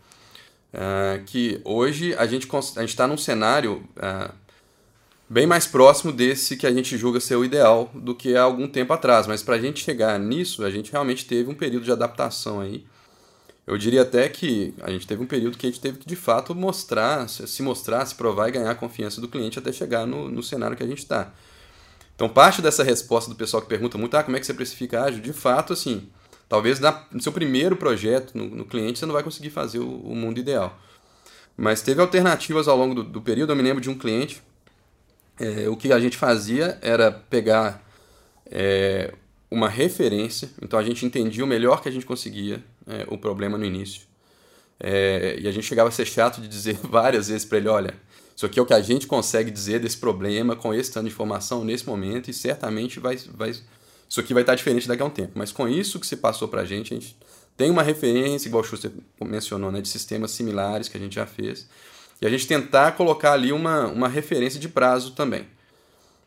é, 0.73 1.23
que 1.27 1.61
hoje 1.65 2.15
a 2.15 2.27
gente 2.27 2.49
a 2.77 2.85
está 2.85 3.07
num 3.07 3.17
cenário 3.17 3.83
é, 3.97 4.31
bem 5.29 5.47
mais 5.47 5.67
próximo 5.67 6.13
desse 6.13 6.57
que 6.57 6.67
a 6.67 6.73
gente 6.73 6.97
julga 6.97 7.19
ser 7.19 7.35
o 7.37 7.45
ideal 7.45 7.91
do 7.95 8.15
que 8.15 8.37
há 8.37 8.43
algum 8.43 8.69
tempo 8.69 8.93
atrás. 8.93 9.27
Mas 9.27 9.43
para 9.43 9.57
a 9.57 9.61
gente 9.61 9.83
chegar 9.83 10.19
nisso, 10.19 10.65
a 10.65 10.71
gente 10.71 10.93
realmente 10.93 11.25
teve 11.25 11.51
um 11.51 11.55
período 11.55 11.85
de 11.85 11.93
adaptação 11.93 12.61
aí. 12.61 12.85
Eu 13.71 13.79
diria 13.79 14.03
até 14.03 14.29
que 14.29 14.75
a 14.81 14.91
gente 14.91 15.07
teve 15.07 15.23
um 15.23 15.27
período 15.27 15.57
que 15.57 15.65
a 15.65 15.71
gente 15.71 15.81
teve 15.81 15.99
que 15.99 16.07
de 16.09 16.17
fato 16.17 16.57
mostrar, 16.57 17.29
se 17.29 17.63
mostrar, 17.63 18.05
se 18.05 18.17
provar 18.17 18.49
e 18.49 18.51
ganhar 18.51 18.73
a 18.73 18.75
confiança 18.75 19.21
do 19.21 19.29
cliente 19.29 19.61
até 19.61 19.71
chegar 19.71 20.05
no, 20.05 20.29
no 20.29 20.43
cenário 20.43 20.77
que 20.77 20.83
a 20.83 20.87
gente 20.89 20.99
está. 20.99 21.33
Então, 22.17 22.29
parte 22.29 22.61
dessa 22.61 22.83
resposta 22.83 23.31
do 23.31 23.37
pessoal 23.37 23.63
que 23.63 23.69
pergunta 23.69 23.97
muito, 23.97 24.17
ah, 24.17 24.25
como 24.25 24.37
é 24.37 24.41
que 24.41 24.47
você 24.47 24.53
precifica 24.53 25.05
ágil? 25.05 25.23
De 25.23 25.33
fato, 25.33 25.73
assim, 25.73 26.09
talvez 26.49 26.81
na, 26.81 27.07
no 27.13 27.23
seu 27.23 27.31
primeiro 27.31 27.77
projeto, 27.77 28.37
no, 28.37 28.49
no, 28.49 28.65
cliente, 28.65 28.99
você 28.99 29.07
não 29.07 29.13
vai 29.13 29.23
conseguir 29.23 29.51
fazer 29.51 29.79
o, 29.79 30.01
o, 30.01 30.17
mundo 30.17 30.41
ideal. 30.41 30.77
Mas 31.57 31.81
teve 31.81 32.01
alternativas 32.01 32.67
ao 32.67 32.77
longo 32.77 32.93
do, 32.93 33.05
do 33.05 33.23
período. 33.23 33.53
Eu 33.53 33.57
me 33.57 33.63
lembro 33.63 33.81
de 33.81 33.89
um 33.89 33.97
cliente, 33.97 34.43
é, 35.39 35.69
o 35.69 35.77
que 35.77 35.93
a 35.93 36.01
gente 36.01 36.17
fazia 36.17 36.77
era 36.83 37.13
pegar 37.13 37.89
é, 38.47 39.15
uma 39.49 39.69
referência, 39.69 40.51
então 40.61 40.77
a 40.77 40.83
gente 40.83 41.07
entendia 41.07 41.45
o 41.45 41.47
melhor 41.47 41.81
que 41.81 41.89
a 41.89 41.93
gente 41.93 42.05
conseguia 42.05 42.61
é, 42.91 43.07
o 43.09 43.17
problema 43.17 43.57
no 43.57 43.65
início. 43.65 44.03
É, 44.79 45.39
e 45.39 45.47
a 45.47 45.53
gente 45.53 45.67
chegava 45.67 45.89
a 45.89 45.93
ser 45.93 46.07
chato 46.07 46.41
de 46.41 46.49
dizer 46.49 46.75
várias 46.85 47.29
vezes 47.29 47.45
para 47.45 47.59
ele: 47.59 47.69
olha, 47.69 47.95
isso 48.35 48.47
aqui 48.47 48.59
é 48.59 48.63
o 48.63 48.67
que 48.67 48.75
a 48.75 48.81
gente 48.81 49.07
consegue 49.07 49.51
dizer 49.51 49.81
desse 49.81 49.99
problema 49.99 50.57
com 50.57 50.73
esse 50.73 50.91
tanto 50.91 51.07
de 51.07 51.13
informação 51.13 51.65
nesse 51.65 51.87
momento 51.87 52.31
e 52.31 52.35
certamente 52.35 52.99
vai, 52.99 53.17
vai, 53.35 53.51
isso 53.51 54.21
aqui 54.21 54.33
vai 54.33 54.43
estar 54.43 54.55
diferente 54.55 54.89
daqui 54.89 55.03
a 55.03 55.07
um 55.07 55.11
tempo. 55.11 55.33
Mas 55.35 55.53
com 55.53 55.69
isso 55.69 56.01
que 56.01 56.07
se 56.07 56.17
passou 56.17 56.49
para 56.49 56.63
a 56.63 56.65
gente, 56.65 56.95
a 56.95 56.99
gente 56.99 57.17
tem 57.57 57.71
uma 57.71 57.83
referência, 57.83 58.49
igual 58.49 58.63
o 58.63 58.67
Schuster 58.67 58.91
mencionou, 59.23 59.71
né, 59.71 59.83
de 59.83 59.89
sistemas 59.89 60.31
similares 60.31 60.89
que 60.89 60.97
a 60.97 61.01
gente 61.01 61.15
já 61.15 61.27
fez, 61.27 61.69
e 62.21 62.27
a 62.27 62.31
gente 62.31 62.47
tentar 62.47 62.93
colocar 62.93 63.33
ali 63.33 63.53
uma, 63.53 63.87
uma 63.87 64.09
referência 64.09 64.59
de 64.59 64.69
prazo 64.69 65.13
também. 65.13 65.47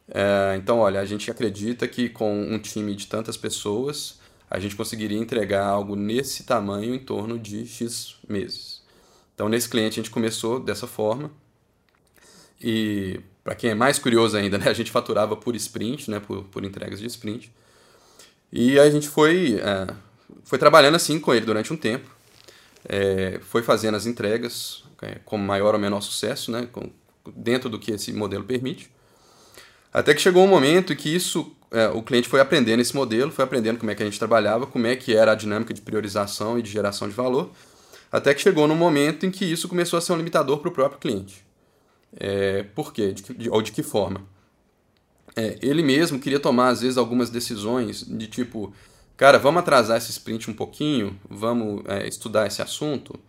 É, 0.07 0.55
então, 0.57 0.79
olha, 0.79 0.99
a 0.99 1.05
gente 1.05 1.31
acredita 1.31 1.87
que 1.87 2.09
com 2.09 2.43
um 2.43 2.59
time 2.59 2.95
de 2.95 3.07
tantas 3.07 3.37
pessoas, 3.37 4.19
a 4.53 4.59
gente 4.59 4.75
conseguiria 4.75 5.17
entregar 5.17 5.65
algo 5.65 5.95
nesse 5.95 6.43
tamanho 6.43 6.93
em 6.93 6.99
torno 6.99 7.39
de 7.39 7.65
X 7.65 8.17
meses. 8.29 8.83
Então, 9.33 9.49
nesse 9.49 9.67
cliente, 9.67 9.99
a 9.99 10.03
gente 10.03 10.11
começou 10.11 10.59
dessa 10.59 10.85
forma. 10.85 11.31
E, 12.61 13.19
para 13.43 13.55
quem 13.55 13.71
é 13.71 13.73
mais 13.73 13.97
curioso 13.97 14.37
ainda, 14.37 14.59
né, 14.59 14.69
a 14.69 14.73
gente 14.73 14.91
faturava 14.91 15.35
por 15.35 15.55
sprint, 15.55 16.11
né, 16.11 16.19
por, 16.19 16.43
por 16.43 16.63
entregas 16.63 16.99
de 16.99 17.07
sprint. 17.07 17.51
E 18.51 18.77
a 18.77 18.87
gente 18.91 19.09
foi, 19.09 19.55
é, 19.55 19.91
foi 20.43 20.59
trabalhando 20.59 20.93
assim 20.93 21.19
com 21.19 21.33
ele 21.33 21.47
durante 21.47 21.73
um 21.73 21.77
tempo. 21.77 22.07
É, 22.87 23.39
foi 23.41 23.63
fazendo 23.63 23.95
as 23.95 24.05
entregas 24.05 24.83
é, 25.01 25.15
com 25.25 25.35
maior 25.35 25.73
ou 25.73 25.79
menor 25.79 26.01
sucesso, 26.01 26.51
né, 26.51 26.69
com, 26.71 26.91
dentro 27.35 27.71
do 27.71 27.79
que 27.79 27.91
esse 27.91 28.13
modelo 28.13 28.43
permite. 28.43 28.91
Até 29.91 30.13
que 30.13 30.21
chegou 30.21 30.43
um 30.43 30.47
momento 30.47 30.95
que 30.95 31.09
isso, 31.09 31.55
é, 31.73 31.89
o 31.89 32.01
cliente 32.01 32.29
foi 32.29 32.39
aprendendo 32.39 32.81
esse 32.81 32.95
modelo, 32.95 33.31
foi 33.31 33.43
aprendendo 33.43 33.77
como 33.77 33.91
é 33.91 33.95
que 33.95 34.03
a 34.03 34.05
gente 34.05 34.17
trabalhava, 34.17 34.65
como 34.65 34.87
é 34.87 34.95
que 34.95 35.15
era 35.15 35.33
a 35.33 35.35
dinâmica 35.35 35.73
de 35.73 35.81
priorização 35.81 36.57
e 36.57 36.61
de 36.61 36.69
geração 36.69 37.09
de 37.09 37.13
valor, 37.13 37.51
até 38.11 38.33
que 38.33 38.41
chegou 38.41 38.67
no 38.67 38.75
momento 38.75 39.25
em 39.25 39.31
que 39.31 39.43
isso 39.43 39.67
começou 39.67 39.97
a 39.97 40.01
ser 40.01 40.13
um 40.13 40.17
limitador 40.17 40.59
para 40.59 40.69
o 40.69 40.71
próprio 40.71 40.99
cliente. 40.99 41.43
É, 42.15 42.63
por 42.75 42.93
quê? 42.93 43.11
De, 43.11 43.23
de, 43.33 43.49
ou 43.49 43.61
de 43.61 43.71
que 43.71 43.83
forma? 43.83 44.21
é, 45.35 45.57
ele 45.61 45.81
mesmo 45.81 46.19
queria 46.19 46.39
tomar, 46.39 46.69
às 46.69 46.81
vezes, 46.81 46.97
algumas 46.97 47.29
decisões 47.29 48.03
de 48.03 48.27
tipo, 48.27 48.73
cara, 49.17 49.39
vamos 49.39 49.61
atrasar 49.61 49.97
esse 49.97 50.11
sprint 50.11 50.49
um 50.49 50.53
pouquinho, 50.53 51.19
vamos 51.29 51.83
é, 51.87 52.07
estudar 52.07 52.47
esse 52.47 52.61
assunto, 52.61 53.19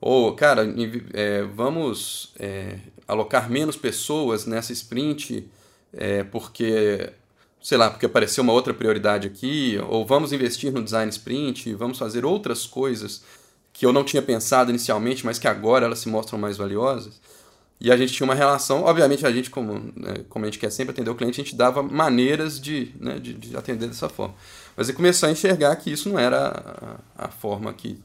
ou, 0.00 0.34
cara, 0.34 0.62
é, 1.12 1.42
vamos 1.42 2.32
é, 2.38 2.78
alocar 3.06 3.50
menos 3.50 3.76
pessoas 3.76 4.46
nessa 4.46 4.72
sprint 4.72 5.48
é, 5.92 6.22
porque, 6.22 7.10
sei 7.60 7.76
lá, 7.76 7.90
porque 7.90 8.06
apareceu 8.06 8.42
uma 8.42 8.52
outra 8.52 8.72
prioridade 8.72 9.26
aqui, 9.26 9.78
ou 9.88 10.06
vamos 10.06 10.32
investir 10.32 10.72
no 10.72 10.82
design 10.82 11.10
sprint, 11.10 11.74
vamos 11.74 11.98
fazer 11.98 12.24
outras 12.24 12.66
coisas 12.66 13.22
que 13.72 13.86
eu 13.86 13.92
não 13.92 14.04
tinha 14.04 14.22
pensado 14.22 14.70
inicialmente, 14.70 15.24
mas 15.24 15.38
que 15.38 15.46
agora 15.46 15.86
elas 15.86 16.00
se 16.00 16.08
mostram 16.08 16.38
mais 16.38 16.56
valiosas. 16.56 17.20
E 17.80 17.92
a 17.92 17.96
gente 17.96 18.12
tinha 18.12 18.24
uma 18.24 18.34
relação, 18.34 18.82
obviamente 18.82 19.24
a 19.24 19.30
gente, 19.30 19.50
como, 19.50 19.92
né, 19.94 20.24
como 20.28 20.44
a 20.44 20.48
gente 20.48 20.58
quer 20.58 20.70
sempre 20.70 20.90
atender 20.90 21.10
o 21.10 21.14
cliente, 21.14 21.40
a 21.40 21.44
gente 21.44 21.54
dava 21.54 21.80
maneiras 21.80 22.60
de, 22.60 22.92
né, 22.98 23.20
de, 23.20 23.34
de, 23.34 23.56
atender 23.56 23.86
dessa 23.86 24.08
forma. 24.08 24.34
Mas 24.76 24.88
ele 24.88 24.96
começou 24.96 25.28
a 25.28 25.32
enxergar 25.32 25.76
que 25.76 25.92
isso 25.92 26.08
não 26.08 26.18
era 26.18 26.98
a, 27.16 27.26
a 27.26 27.28
forma 27.28 27.72
que, 27.72 28.00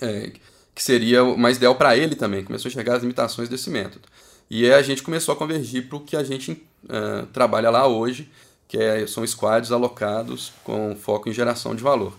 é, 0.00 0.32
que 0.74 0.82
seria 0.82 1.22
mais 1.36 1.58
ideal 1.58 1.76
para 1.76 1.96
ele 1.96 2.16
também. 2.16 2.42
Começou 2.42 2.68
a 2.68 2.70
enxergar 2.70 2.96
as 2.96 3.02
limitações 3.02 3.48
desse 3.48 3.70
método. 3.70 4.08
E 4.50 4.68
a 4.68 4.82
gente 4.82 5.02
começou 5.02 5.32
a 5.32 5.36
convergir 5.36 5.88
para 5.88 5.98
o 5.98 6.00
que 6.00 6.16
a 6.16 6.24
gente 6.24 6.66
uh, 6.86 7.26
trabalha 7.26 7.70
lá 7.70 7.86
hoje, 7.86 8.30
que 8.68 8.78
é, 8.78 9.06
são 9.06 9.26
squads 9.26 9.70
alocados 9.70 10.52
com 10.64 10.96
foco 10.96 11.28
em 11.28 11.32
geração 11.32 11.74
de 11.74 11.82
valor. 11.82 12.12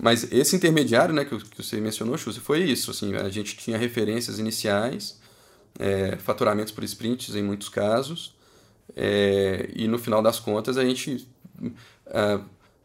Mas 0.00 0.30
esse 0.30 0.54
intermediário 0.54 1.14
né, 1.14 1.24
que, 1.24 1.36
que 1.38 1.62
você 1.62 1.80
mencionou, 1.80 2.18
Chuse, 2.18 2.40
foi 2.40 2.60
isso. 2.60 2.90
Assim, 2.90 3.14
a 3.14 3.28
gente 3.28 3.56
tinha 3.56 3.78
referências 3.78 4.38
iniciais, 4.38 5.18
é, 5.78 6.16
faturamentos 6.16 6.72
por 6.72 6.84
sprints 6.84 7.34
em 7.34 7.42
muitos 7.42 7.68
casos, 7.68 8.34
é, 8.96 9.70
e 9.74 9.86
no 9.86 9.98
final 9.98 10.22
das 10.22 10.40
contas 10.40 10.76
a 10.76 10.84
gente 10.84 11.28
é, 12.06 12.40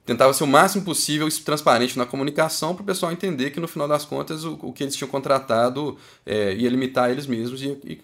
tentava 0.05 0.33
ser 0.33 0.43
o 0.43 0.47
máximo 0.47 0.83
possível 0.83 1.27
transparente 1.43 1.97
na 1.97 2.05
comunicação 2.05 2.75
para 2.75 2.83
o 2.83 2.85
pessoal 2.85 3.11
entender 3.11 3.51
que 3.51 3.59
no 3.59 3.67
final 3.67 3.87
das 3.87 4.05
contas 4.05 4.43
o, 4.43 4.59
o 4.61 4.73
que 4.73 4.83
eles 4.83 4.95
tinham 4.95 5.09
contratado 5.09 5.97
é, 6.25 6.53
ia 6.55 6.69
limitar 6.69 7.09
eles 7.09 7.25
mesmos 7.25 7.61
e, 7.61 7.67
e 7.85 8.01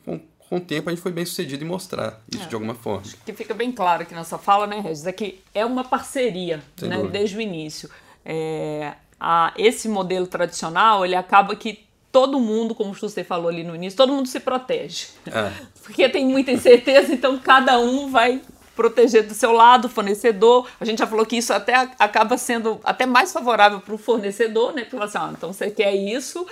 com, 0.50 0.58
o 0.58 0.62
tempo 0.62 0.90
a 0.90 0.94
gente 0.94 1.02
foi 1.02 1.12
bem 1.12 1.26
sucedido 1.26 1.64
em 1.64 1.68
mostrar 1.68 2.22
isso 2.34 2.44
é, 2.44 2.48
de 2.48 2.56
alguma 2.56 2.74
forma. 2.74 3.02
Acho 3.02 3.18
que 3.26 3.34
fica 3.34 3.54
bem 3.54 3.72
claro 3.72 4.04
aqui 4.04 4.14
nessa 4.14 4.38
fala, 4.38 4.66
né, 4.66 4.80
Regis, 4.80 5.06
é 5.06 5.12
que 5.12 5.42
é 5.54 5.66
uma 5.66 5.84
parceria 5.84 6.62
né, 6.82 6.98
desde 7.12 7.38
o 7.38 7.42
início. 7.42 7.90
É, 8.26 8.94
a, 9.20 9.54
esse 9.58 9.88
modelo 9.88 10.28
tradicional 10.28 11.06
ele 11.06 11.16
acaba 11.16 11.56
que 11.56 11.86
todo 12.12 12.40
mundo, 12.40 12.74
como 12.74 12.94
você 12.94 13.24
falou 13.24 13.50
ali 13.50 13.64
no 13.64 13.76
início, 13.76 13.98
todo 13.98 14.14
mundo 14.14 14.28
se 14.28 14.40
protege. 14.40 15.08
É. 15.26 15.52
Porque 15.84 16.08
tem 16.10 16.26
muita 16.26 16.52
incerteza, 16.52 17.14
então 17.14 17.38
cada 17.38 17.80
um 17.80 18.10
vai 18.10 18.42
proteger 18.76 19.28
do 19.28 19.34
seu 19.34 19.52
lado 19.52 19.86
o 19.86 19.90
fornecedor. 19.90 20.66
A 20.80 20.86
gente 20.86 21.00
já 21.00 21.08
falou 21.08 21.26
que 21.26 21.36
isso 21.36 21.52
até 21.52 21.76
acaba 22.00 22.38
sendo 22.38 22.80
até 22.84 23.06
mais 23.06 23.34
favorável 23.34 23.82
para 23.82 23.94
o 23.94 23.98
fornecedor, 23.98 24.74
né? 24.74 24.86
Porque 24.86 25.04
assim, 25.04 25.18
ah, 25.18 25.34
então 25.36 25.52
você 25.52 25.70
quer 25.70 25.94
isso, 25.94 26.48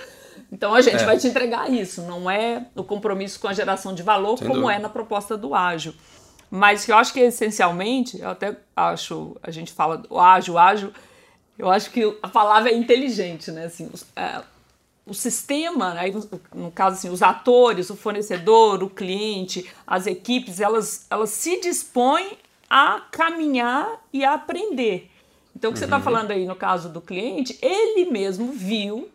então 0.50 0.74
a 0.74 0.80
gente 0.80 1.02
é. 1.02 1.04
vai 1.04 1.18
te 1.18 1.26
entregar 1.26 1.70
isso. 1.70 2.02
Não 2.02 2.30
é 2.30 2.66
o 2.74 2.82
compromisso 2.82 3.38
com 3.38 3.48
a 3.48 3.52
geração 3.52 3.94
de 3.94 4.02
valor, 4.02 4.38
Sem 4.38 4.46
como 4.46 4.62
dúvida. 4.62 4.78
é 4.78 4.82
na 4.82 4.88
proposta 4.88 5.36
do 5.36 5.54
ágil. 5.54 5.94
Mas 6.50 6.84
que 6.84 6.92
eu 6.92 6.96
acho 6.96 7.12
que 7.12 7.20
essencialmente, 7.20 8.18
eu 8.18 8.30
até 8.30 8.56
acho, 8.74 9.36
a 9.42 9.50
gente 9.50 9.72
fala 9.72 9.98
do 9.98 10.18
ágil, 10.18 10.56
ágil, 10.56 10.92
eu 11.58 11.70
acho 11.70 11.90
que 11.90 12.16
a 12.22 12.28
palavra 12.28 12.70
é 12.70 12.74
inteligente, 12.74 13.50
né? 13.50 13.66
Assim, 13.66 13.90
é, 14.16 14.40
o 15.06 15.12
sistema, 15.12 15.92
aí 15.92 16.14
no 16.54 16.70
caso 16.70 16.96
assim, 16.96 17.10
os 17.10 17.22
atores, 17.22 17.90
o 17.90 17.96
fornecedor, 17.96 18.82
o 18.82 18.88
cliente, 18.88 19.70
as 19.86 20.06
equipes, 20.06 20.60
elas, 20.60 21.06
elas 21.10 21.30
se 21.30 21.60
dispõem 21.60 22.38
a 22.70 23.02
caminhar 23.10 24.02
e 24.12 24.24
a 24.24 24.34
aprender. 24.34 25.10
Então, 25.54 25.70
o 25.70 25.74
que 25.74 25.80
tá 25.80 25.86
uhum. 25.86 25.90
você 25.90 25.96
está 25.96 26.00
falando 26.00 26.30
aí 26.30 26.46
no 26.46 26.54
caso 26.54 26.88
do 26.88 27.00
cliente, 27.00 27.58
ele 27.60 28.10
mesmo 28.10 28.52
viu 28.52 29.08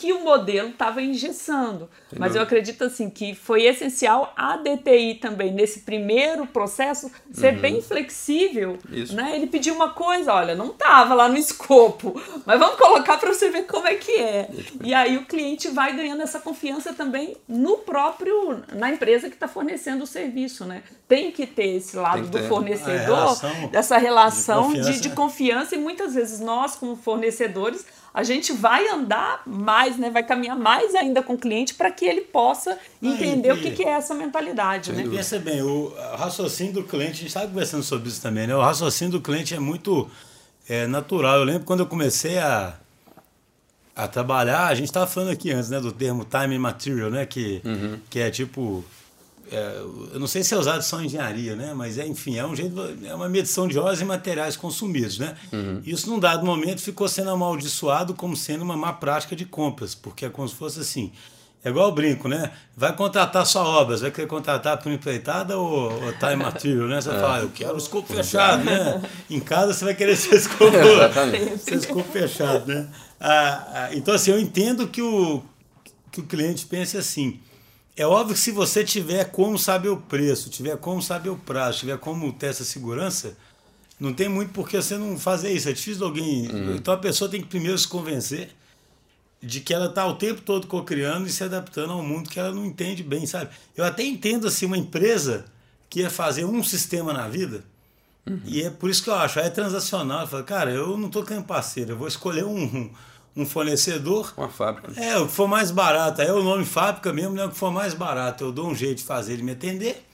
que 0.00 0.14
o 0.14 0.20
modelo 0.20 0.70
estava 0.70 1.02
engessando. 1.02 1.90
Entendeu? 2.06 2.18
Mas 2.18 2.34
eu 2.34 2.40
acredito 2.40 2.82
assim 2.84 3.10
que 3.10 3.34
foi 3.34 3.64
essencial 3.64 4.32
a 4.34 4.56
DTI 4.56 5.16
também 5.16 5.52
nesse 5.52 5.80
primeiro 5.80 6.46
processo 6.46 7.12
ser 7.30 7.52
uhum. 7.52 7.60
bem 7.60 7.82
flexível, 7.82 8.78
Isso. 8.90 9.14
né? 9.14 9.36
Ele 9.36 9.46
pediu 9.46 9.74
uma 9.74 9.90
coisa, 9.90 10.32
olha, 10.32 10.54
não 10.54 10.68
estava 10.68 11.12
lá 11.12 11.28
no 11.28 11.36
escopo, 11.36 12.18
mas 12.46 12.58
vamos 12.58 12.76
colocar 12.76 13.18
para 13.18 13.34
você 13.34 13.50
ver 13.50 13.66
como 13.66 13.86
é 13.86 13.94
que 13.94 14.12
é. 14.12 14.48
E 14.82 14.94
aí 14.94 15.18
o 15.18 15.26
cliente 15.26 15.68
vai 15.68 15.94
ganhando 15.94 16.22
essa 16.22 16.40
confiança 16.40 16.94
também 16.94 17.36
no 17.46 17.76
próprio 17.76 18.62
na 18.72 18.90
empresa 18.90 19.28
que 19.28 19.34
está 19.34 19.48
fornecendo 19.48 20.04
o 20.04 20.06
serviço, 20.06 20.64
né? 20.64 20.82
Tem 21.06 21.30
que 21.30 21.46
ter 21.46 21.76
esse 21.76 21.94
lado 21.94 22.26
do 22.26 22.38
fornecedor, 22.44 23.16
relação 23.16 23.68
dessa 23.68 23.98
relação 23.98 24.68
de 24.72 24.78
confiança, 24.78 24.92
de, 24.92 25.00
de 25.00 25.10
confiança 25.10 25.74
e 25.74 25.78
muitas 25.78 26.14
vezes 26.14 26.40
nós 26.40 26.74
como 26.74 26.96
fornecedores 26.96 27.84
a 28.12 28.22
gente 28.22 28.52
vai 28.52 28.88
andar 28.88 29.42
mais, 29.46 29.96
né? 29.96 30.10
Vai 30.10 30.22
caminhar 30.22 30.58
mais 30.58 30.94
ainda 30.94 31.22
com 31.22 31.34
o 31.34 31.38
cliente 31.38 31.74
para 31.74 31.90
que 31.90 32.04
ele 32.04 32.22
possa 32.22 32.76
entender 33.00 33.52
o 33.52 33.56
que, 33.56 33.70
que, 33.70 33.84
é 33.84 33.90
essa 33.90 34.14
mentalidade, 34.14 34.92
né? 34.92 35.06
Pensa 35.08 35.38
bem, 35.38 35.62
o 35.62 35.94
raciocínio 36.16 36.72
do 36.72 36.82
cliente, 36.82 37.12
a 37.12 37.14
gente 37.14 37.26
estava 37.28 37.46
conversando 37.46 37.82
sobre 37.82 38.08
isso 38.08 38.20
também, 38.20 38.46
né? 38.46 38.54
O 38.54 38.60
raciocínio 38.60 39.12
do 39.12 39.20
cliente 39.20 39.54
é 39.54 39.60
muito 39.60 40.10
é, 40.68 40.86
natural. 40.86 41.38
Eu 41.38 41.44
lembro 41.44 41.64
quando 41.64 41.80
eu 41.80 41.86
comecei 41.86 42.38
a, 42.38 42.74
a 43.94 44.08
trabalhar, 44.08 44.66
a 44.66 44.74
gente 44.74 44.86
estava 44.86 45.06
falando 45.06 45.30
aqui 45.30 45.52
antes, 45.52 45.70
né? 45.70 45.78
Do 45.78 45.92
termo 45.92 46.24
time 46.24 46.58
material, 46.58 47.10
né? 47.10 47.24
Que, 47.26 47.62
uhum. 47.64 47.98
que 48.10 48.18
é 48.18 48.30
tipo 48.30 48.84
é, 49.50 49.76
eu 50.12 50.20
não 50.20 50.28
sei 50.28 50.44
se 50.44 50.54
é 50.54 50.56
usado 50.56 50.80
só 50.82 51.00
em 51.00 51.06
engenharia, 51.06 51.56
né? 51.56 51.74
Mas 51.74 51.98
é, 51.98 52.06
enfim, 52.06 52.38
é 52.38 52.46
um 52.46 52.54
jeito, 52.54 52.74
é 53.04 53.14
uma 53.14 53.28
medição 53.28 53.66
de 53.66 53.78
horas 53.78 54.00
e 54.00 54.04
materiais 54.04 54.56
consumidos, 54.56 55.18
né? 55.18 55.34
Uhum. 55.52 55.82
Isso 55.84 56.08
num 56.08 56.20
dado 56.20 56.46
momento 56.46 56.80
ficou 56.80 57.08
sendo 57.08 57.30
amaldiçoado 57.30 58.14
como 58.14 58.36
sendo 58.36 58.62
uma 58.62 58.76
má 58.76 58.92
prática 58.92 59.34
de 59.34 59.44
compras, 59.44 59.94
porque 59.94 60.24
é 60.24 60.30
como 60.30 60.48
se 60.48 60.54
fosse 60.54 60.80
assim. 60.80 61.10
É 61.64 61.68
igual 61.68 61.88
o 61.88 61.92
brinco, 61.92 62.26
né? 62.28 62.52
Vai 62.74 62.94
contratar 62.94 63.44
só 63.44 63.62
obras, 63.62 64.00
vai 64.00 64.10
querer 64.10 64.28
contratar 64.28 64.78
por 64.78 64.90
empreitada 64.90 65.58
ou, 65.58 65.92
ou 65.92 66.12
time 66.12 66.36
material, 66.42 66.86
né? 66.86 67.00
Você 67.00 67.10
é. 67.10 67.18
fala, 67.18 67.40
eu 67.40 67.50
quero 67.50 67.74
o 67.74 67.78
escopo 67.78 68.14
fechado, 68.14 68.64
né? 68.64 69.02
Em 69.28 69.40
casa 69.40 69.74
você 69.74 69.84
vai 69.84 69.94
querer 69.94 70.16
ser 70.16 70.36
escopo, 70.36 70.72
ser 71.58 71.74
escopo 71.74 72.04
fechado, 72.04 72.66
né? 72.66 72.88
Ah, 73.18 73.66
ah, 73.74 73.88
então, 73.92 74.14
assim, 74.14 74.30
eu 74.30 74.38
entendo 74.38 74.86
que 74.86 75.02
o, 75.02 75.42
que 76.10 76.20
o 76.20 76.24
cliente 76.24 76.64
pense 76.64 76.96
assim 76.96 77.38
é 77.96 78.06
óbvio 78.06 78.34
que 78.34 78.40
se 78.40 78.50
você 78.50 78.84
tiver 78.84 79.24
como 79.30 79.58
saber 79.58 79.88
o 79.88 79.96
preço, 79.96 80.48
tiver 80.48 80.76
como 80.76 81.02
saber 81.02 81.30
o 81.30 81.36
prazo, 81.36 81.80
tiver 81.80 81.98
como 81.98 82.32
ter 82.32 82.46
essa 82.46 82.64
segurança, 82.64 83.36
não 83.98 84.14
tem 84.14 84.28
muito 84.28 84.52
por 84.52 84.68
que 84.68 84.80
você 84.80 84.96
não 84.96 85.18
fazer 85.18 85.52
isso. 85.52 85.68
É 85.68 85.72
difícil 85.72 86.04
alguém. 86.04 86.48
Uhum. 86.48 86.76
Então 86.76 86.94
a 86.94 86.96
pessoa 86.96 87.30
tem 87.30 87.42
que 87.42 87.48
primeiro 87.48 87.76
se 87.76 87.86
convencer 87.86 88.50
de 89.42 89.60
que 89.60 89.72
ela 89.72 89.86
está 89.86 90.06
o 90.06 90.16
tempo 90.16 90.40
todo 90.42 90.66
co-criando 90.66 91.26
e 91.26 91.30
se 91.30 91.44
adaptando 91.44 91.92
ao 91.92 92.02
mundo 92.02 92.28
que 92.28 92.38
ela 92.38 92.52
não 92.52 92.64
entende 92.64 93.02
bem, 93.02 93.26
sabe? 93.26 93.50
Eu 93.76 93.84
até 93.84 94.02
entendo 94.02 94.46
assim 94.46 94.66
uma 94.66 94.78
empresa 94.78 95.46
que 95.88 96.00
ia 96.00 96.10
fazer 96.10 96.44
um 96.44 96.62
sistema 96.62 97.12
na 97.12 97.28
vida. 97.28 97.64
Uhum. 98.26 98.40
E 98.44 98.62
é 98.62 98.70
por 98.70 98.88
isso 98.88 99.02
que 99.02 99.10
eu 99.10 99.14
acho, 99.14 99.38
é 99.38 99.50
transacional. 99.50 100.22
Eu 100.22 100.26
falo, 100.26 100.44
cara, 100.44 100.70
eu 100.70 100.96
não 100.96 101.06
estou 101.06 101.24
querendo 101.24 101.44
parceiro, 101.44 101.92
eu 101.92 101.96
vou 101.96 102.08
escolher 102.08 102.44
um, 102.44 102.90
um 103.42 103.46
fornecedor. 103.46 104.32
Uma 104.36 104.48
fábrica. 104.48 105.00
É, 105.00 105.16
o 105.18 105.26
que 105.26 105.32
for 105.32 105.48
mais 105.48 105.70
barato. 105.70 106.22
É 106.22 106.32
o 106.32 106.42
nome 106.42 106.64
fábrica 106.64 107.12
mesmo, 107.12 107.34
né? 107.34 107.44
O 107.44 107.50
que 107.50 107.56
for 107.56 107.72
mais 107.72 107.94
barato. 107.94 108.44
Eu 108.44 108.52
dou 108.52 108.68
um 108.68 108.74
jeito 108.74 108.98
de 108.98 109.04
fazer 109.04 109.34
ele 109.34 109.42
me 109.42 109.52
atender. 109.52 110.06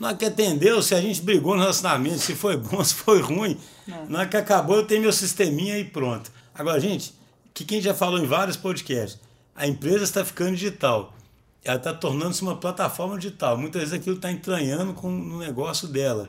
Não 0.00 0.08
é 0.08 0.14
que 0.14 0.24
atendeu, 0.24 0.82
se 0.82 0.94
a 0.94 1.00
gente 1.00 1.22
brigou 1.22 1.54
no 1.54 1.60
relacionamento, 1.60 2.18
se 2.18 2.34
foi 2.34 2.56
bom, 2.56 2.82
se 2.84 2.94
foi 2.94 3.20
ruim. 3.20 3.56
Não, 3.86 4.06
não 4.06 4.20
é 4.20 4.26
que 4.26 4.36
acabou, 4.36 4.76
eu 4.76 4.84
tenho 4.84 5.02
meu 5.02 5.12
sisteminha 5.12 5.78
e 5.78 5.84
pronto. 5.84 6.32
Agora, 6.54 6.80
gente, 6.80 7.14
que 7.54 7.64
quem 7.64 7.80
já 7.80 7.94
falou 7.94 8.18
em 8.18 8.26
vários 8.26 8.56
podcasts, 8.56 9.20
a 9.54 9.66
empresa 9.66 10.02
está 10.02 10.24
ficando 10.24 10.56
digital. 10.56 11.14
ela 11.62 11.76
está 11.76 11.92
tornando-se 11.92 12.42
uma 12.42 12.56
plataforma 12.56 13.16
digital. 13.16 13.56
Muitas 13.56 13.82
vezes 13.82 13.94
aquilo 13.94 14.16
está 14.16 14.32
entranhando 14.32 14.92
com 14.92 15.08
o 15.08 15.38
negócio 15.38 15.86
dela. 15.86 16.28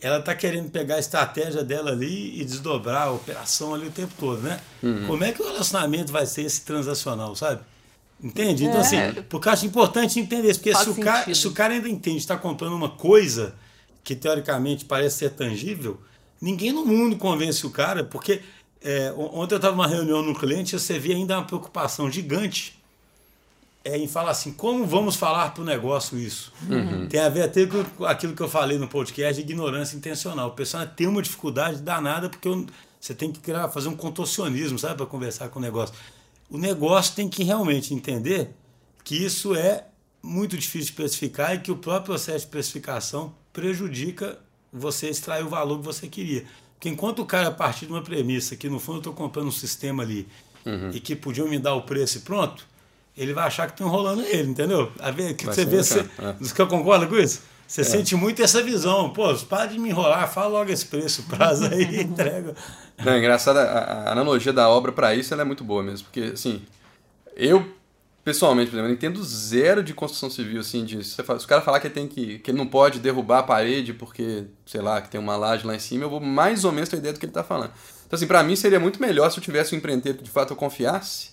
Ela 0.00 0.18
está 0.18 0.34
querendo 0.34 0.70
pegar 0.70 0.96
a 0.96 0.98
estratégia 1.00 1.64
dela 1.64 1.90
ali 1.90 2.40
e 2.40 2.44
desdobrar 2.44 3.08
a 3.08 3.10
operação 3.10 3.74
ali 3.74 3.88
o 3.88 3.90
tempo 3.90 4.12
todo, 4.18 4.40
né? 4.42 4.60
Uhum. 4.82 5.06
Como 5.06 5.24
é 5.24 5.32
que 5.32 5.42
o 5.42 5.44
relacionamento 5.44 6.12
vai 6.12 6.24
ser 6.24 6.42
esse 6.42 6.60
transacional, 6.60 7.34
sabe? 7.34 7.62
Entende? 8.22 8.64
Então, 8.64 8.80
assim, 8.80 8.96
é. 8.96 9.08
assim, 9.08 9.22
porque 9.22 9.48
eu 9.48 9.52
acho 9.52 9.66
importante 9.66 10.20
entender 10.20 10.50
isso. 10.50 10.60
Porque 10.60 10.74
se 10.74 10.90
o, 10.90 10.94
cara, 10.96 11.34
se 11.34 11.48
o 11.48 11.52
cara 11.52 11.74
ainda 11.74 11.88
entende, 11.88 12.18
está 12.18 12.36
comprando 12.36 12.74
uma 12.74 12.90
coisa 12.90 13.54
que 14.04 14.14
teoricamente 14.14 14.84
parece 14.84 15.18
ser 15.18 15.30
tangível, 15.30 16.00
ninguém 16.40 16.72
no 16.72 16.84
mundo 16.84 17.16
convence 17.16 17.66
o 17.66 17.70
cara, 17.70 18.04
porque 18.04 18.40
é, 18.82 19.12
ontem 19.16 19.54
eu 19.54 19.58
estava 19.58 19.74
numa 19.74 19.86
reunião 19.86 20.22
no 20.22 20.34
cliente 20.34 20.76
e 20.76 20.78
você 20.78 20.98
via 20.98 21.14
ainda 21.14 21.36
uma 21.36 21.44
preocupação 21.44 22.10
gigante 22.10 22.77
é 23.84 23.96
em 23.96 24.08
falar 24.08 24.30
assim, 24.30 24.52
como 24.52 24.84
vamos 24.86 25.16
falar 25.16 25.54
para 25.54 25.62
o 25.62 25.64
negócio 25.64 26.18
isso? 26.18 26.52
Uhum. 26.68 27.08
Tem 27.08 27.20
a 27.20 27.28
ver 27.28 27.42
até 27.42 27.66
com 27.66 28.04
aquilo 28.04 28.34
que 28.34 28.42
eu 28.42 28.48
falei 28.48 28.78
no 28.78 28.88
podcast 28.88 29.42
de 29.42 29.52
ignorância 29.52 29.96
intencional. 29.96 30.48
O 30.48 30.52
pessoal 30.52 30.86
tem 30.86 31.06
uma 31.06 31.22
dificuldade 31.22 31.80
danada 31.80 32.28
porque 32.28 32.48
você 33.00 33.14
tem 33.14 33.32
que 33.32 33.40
criar, 33.40 33.68
fazer 33.68 33.88
um 33.88 33.96
contorcionismo, 33.96 34.78
sabe, 34.78 34.96
para 34.96 35.06
conversar 35.06 35.48
com 35.48 35.58
o 35.58 35.62
negócio 35.62 35.94
o 36.50 36.56
negócio 36.56 37.14
tem 37.14 37.28
que 37.28 37.42
realmente 37.42 37.92
entender 37.92 38.50
que 39.04 39.14
isso 39.14 39.54
é 39.54 39.86
muito 40.22 40.56
difícil 40.56 40.88
de 40.88 40.92
precificar 40.92 41.54
e 41.54 41.58
que 41.60 41.70
o 41.70 41.76
próprio 41.76 42.06
processo 42.06 42.46
de 42.46 42.50
precificação 42.50 43.34
prejudica 43.52 44.38
você 44.72 45.08
extrair 45.08 45.44
o 45.44 45.48
valor 45.48 45.78
que 45.78 45.84
você 45.84 46.08
queria. 46.08 46.44
Porque 46.74 46.88
enquanto 46.88 47.20
o 47.20 47.26
cara 47.26 47.50
partir 47.50 47.86
de 47.86 47.92
uma 47.92 48.02
premissa 48.02 48.56
que 48.56 48.68
no 48.68 48.78
fundo 48.78 48.96
eu 48.96 49.00
estou 49.00 49.12
comprando 49.12 49.48
um 49.48 49.52
sistema 49.52 50.02
ali 50.02 50.28
uhum. 50.64 50.90
e 50.92 51.00
que 51.00 51.14
podiam 51.16 51.48
me 51.48 51.58
dar 51.58 51.74
o 51.74 51.82
preço 51.82 52.18
e 52.18 52.20
pronto, 52.20 52.66
ele 53.18 53.32
vai 53.32 53.46
achar 53.46 53.66
que 53.66 53.72
estão 53.72 53.88
enrolando 53.88 54.22
ele, 54.22 54.50
entendeu? 54.50 54.92
A 55.00 55.10
ver, 55.10 55.34
que 55.34 55.44
você 55.44 55.64
vê, 55.64 55.82
você, 55.82 56.00
é. 56.00 56.34
você 56.38 56.54
concorda 56.66 57.06
com 57.06 57.16
isso? 57.16 57.42
Você 57.66 57.82
é. 57.82 57.84
sente 57.84 58.16
muito 58.16 58.42
essa 58.42 58.62
visão. 58.62 59.10
Pô, 59.10 59.34
para 59.48 59.66
de 59.66 59.78
me 59.78 59.90
enrolar, 59.90 60.32
fala 60.32 60.48
logo 60.48 60.70
esse 60.70 60.86
preço, 60.86 61.24
prazo 61.24 61.66
aí, 61.66 62.00
entrega. 62.00 62.54
Não, 63.04 63.12
é 63.12 63.18
engraçado, 63.18 63.58
a, 63.58 63.62
a, 63.62 64.12
analogia 64.12 64.52
da 64.52 64.68
obra 64.68 64.92
para 64.92 65.14
isso 65.14 65.34
é 65.34 65.44
muito 65.44 65.64
boa 65.64 65.82
mesmo. 65.82 66.06
Porque, 66.06 66.32
assim, 66.32 66.62
eu, 67.36 67.68
pessoalmente, 68.24 68.70
por 68.70 68.78
exemplo, 68.78 68.92
entendo 68.92 69.22
zero 69.22 69.82
de 69.82 69.92
construção 69.92 70.30
civil, 70.30 70.60
assim, 70.60 70.84
de, 70.84 71.04
se, 71.04 71.20
o 71.20 71.46
cara 71.46 71.60
falar 71.60 71.80
que, 71.80 71.90
tem 71.90 72.08
que, 72.08 72.38
que 72.38 72.50
ele 72.50 72.58
não 72.58 72.66
pode 72.66 73.00
derrubar 73.00 73.40
a 73.40 73.42
parede 73.42 73.92
porque, 73.92 74.44
sei 74.64 74.80
lá, 74.80 75.02
que 75.02 75.10
tem 75.10 75.20
uma 75.20 75.36
laje 75.36 75.66
lá 75.66 75.74
em 75.74 75.80
cima, 75.80 76.04
eu 76.04 76.10
vou 76.10 76.20
mais 76.20 76.64
ou 76.64 76.72
menos 76.72 76.88
ter 76.88 76.96
ideia 76.96 77.12
do 77.12 77.20
que 77.20 77.26
ele 77.26 77.30
está 77.30 77.44
falando. 77.44 77.72
Então, 78.06 78.16
assim, 78.16 78.26
para 78.26 78.42
mim 78.42 78.56
seria 78.56 78.80
muito 78.80 78.98
melhor 78.98 79.30
se 79.30 79.38
eu 79.38 79.42
tivesse 79.42 79.74
um 79.74 79.78
empreiteiro 79.78 80.16
que 80.16 80.24
de 80.24 80.30
fato 80.30 80.54
eu 80.54 80.56
confiasse 80.56 81.32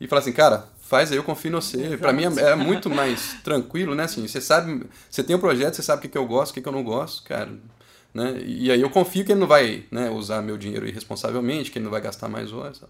e 0.00 0.08
falasse 0.08 0.28
assim, 0.28 0.36
cara, 0.36 0.68
faz 0.86 1.10
aí, 1.10 1.18
eu 1.18 1.24
confio 1.24 1.48
em 1.48 1.54
você. 1.54 1.96
Para 1.96 2.12
mim 2.12 2.24
é, 2.24 2.50
é, 2.50 2.54
muito 2.54 2.88
mais 2.88 3.34
tranquilo, 3.42 3.94
né? 3.94 4.04
Assim, 4.04 4.26
você 4.26 4.40
sabe, 4.40 4.86
você 5.10 5.22
tem 5.22 5.34
um 5.34 5.38
projeto, 5.38 5.74
você 5.74 5.82
sabe 5.82 5.98
o 5.98 6.02
que, 6.02 6.08
que 6.08 6.18
eu 6.18 6.26
gosto, 6.26 6.52
o 6.52 6.54
que, 6.54 6.62
que 6.62 6.68
eu 6.68 6.72
não 6.72 6.84
gosto, 6.84 7.24
cara. 7.24 7.50
Né? 8.14 8.40
E 8.46 8.70
aí 8.70 8.80
eu 8.80 8.88
confio 8.88 9.24
que 9.24 9.32
ele 9.32 9.40
não 9.40 9.46
vai 9.46 9.84
né, 9.90 10.08
usar 10.08 10.40
meu 10.40 10.56
dinheiro 10.56 10.86
irresponsavelmente, 10.86 11.70
que 11.70 11.78
ele 11.78 11.84
não 11.84 11.90
vai 11.90 12.00
gastar 12.00 12.28
mais 12.28 12.52
horas. 12.52 12.80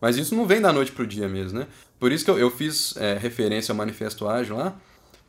Mas 0.00 0.16
isso 0.16 0.34
não 0.34 0.46
vem 0.46 0.60
da 0.60 0.72
noite 0.72 0.92
para 0.92 1.02
o 1.02 1.06
dia 1.06 1.28
mesmo, 1.28 1.58
né? 1.58 1.66
Por 1.98 2.10
isso 2.10 2.24
que 2.24 2.30
eu, 2.30 2.38
eu 2.38 2.50
fiz 2.50 2.96
é, 2.96 3.18
referência 3.18 3.72
ao 3.72 3.76
Manifesto 3.76 4.26
Ágil 4.26 4.56
lá, 4.56 4.74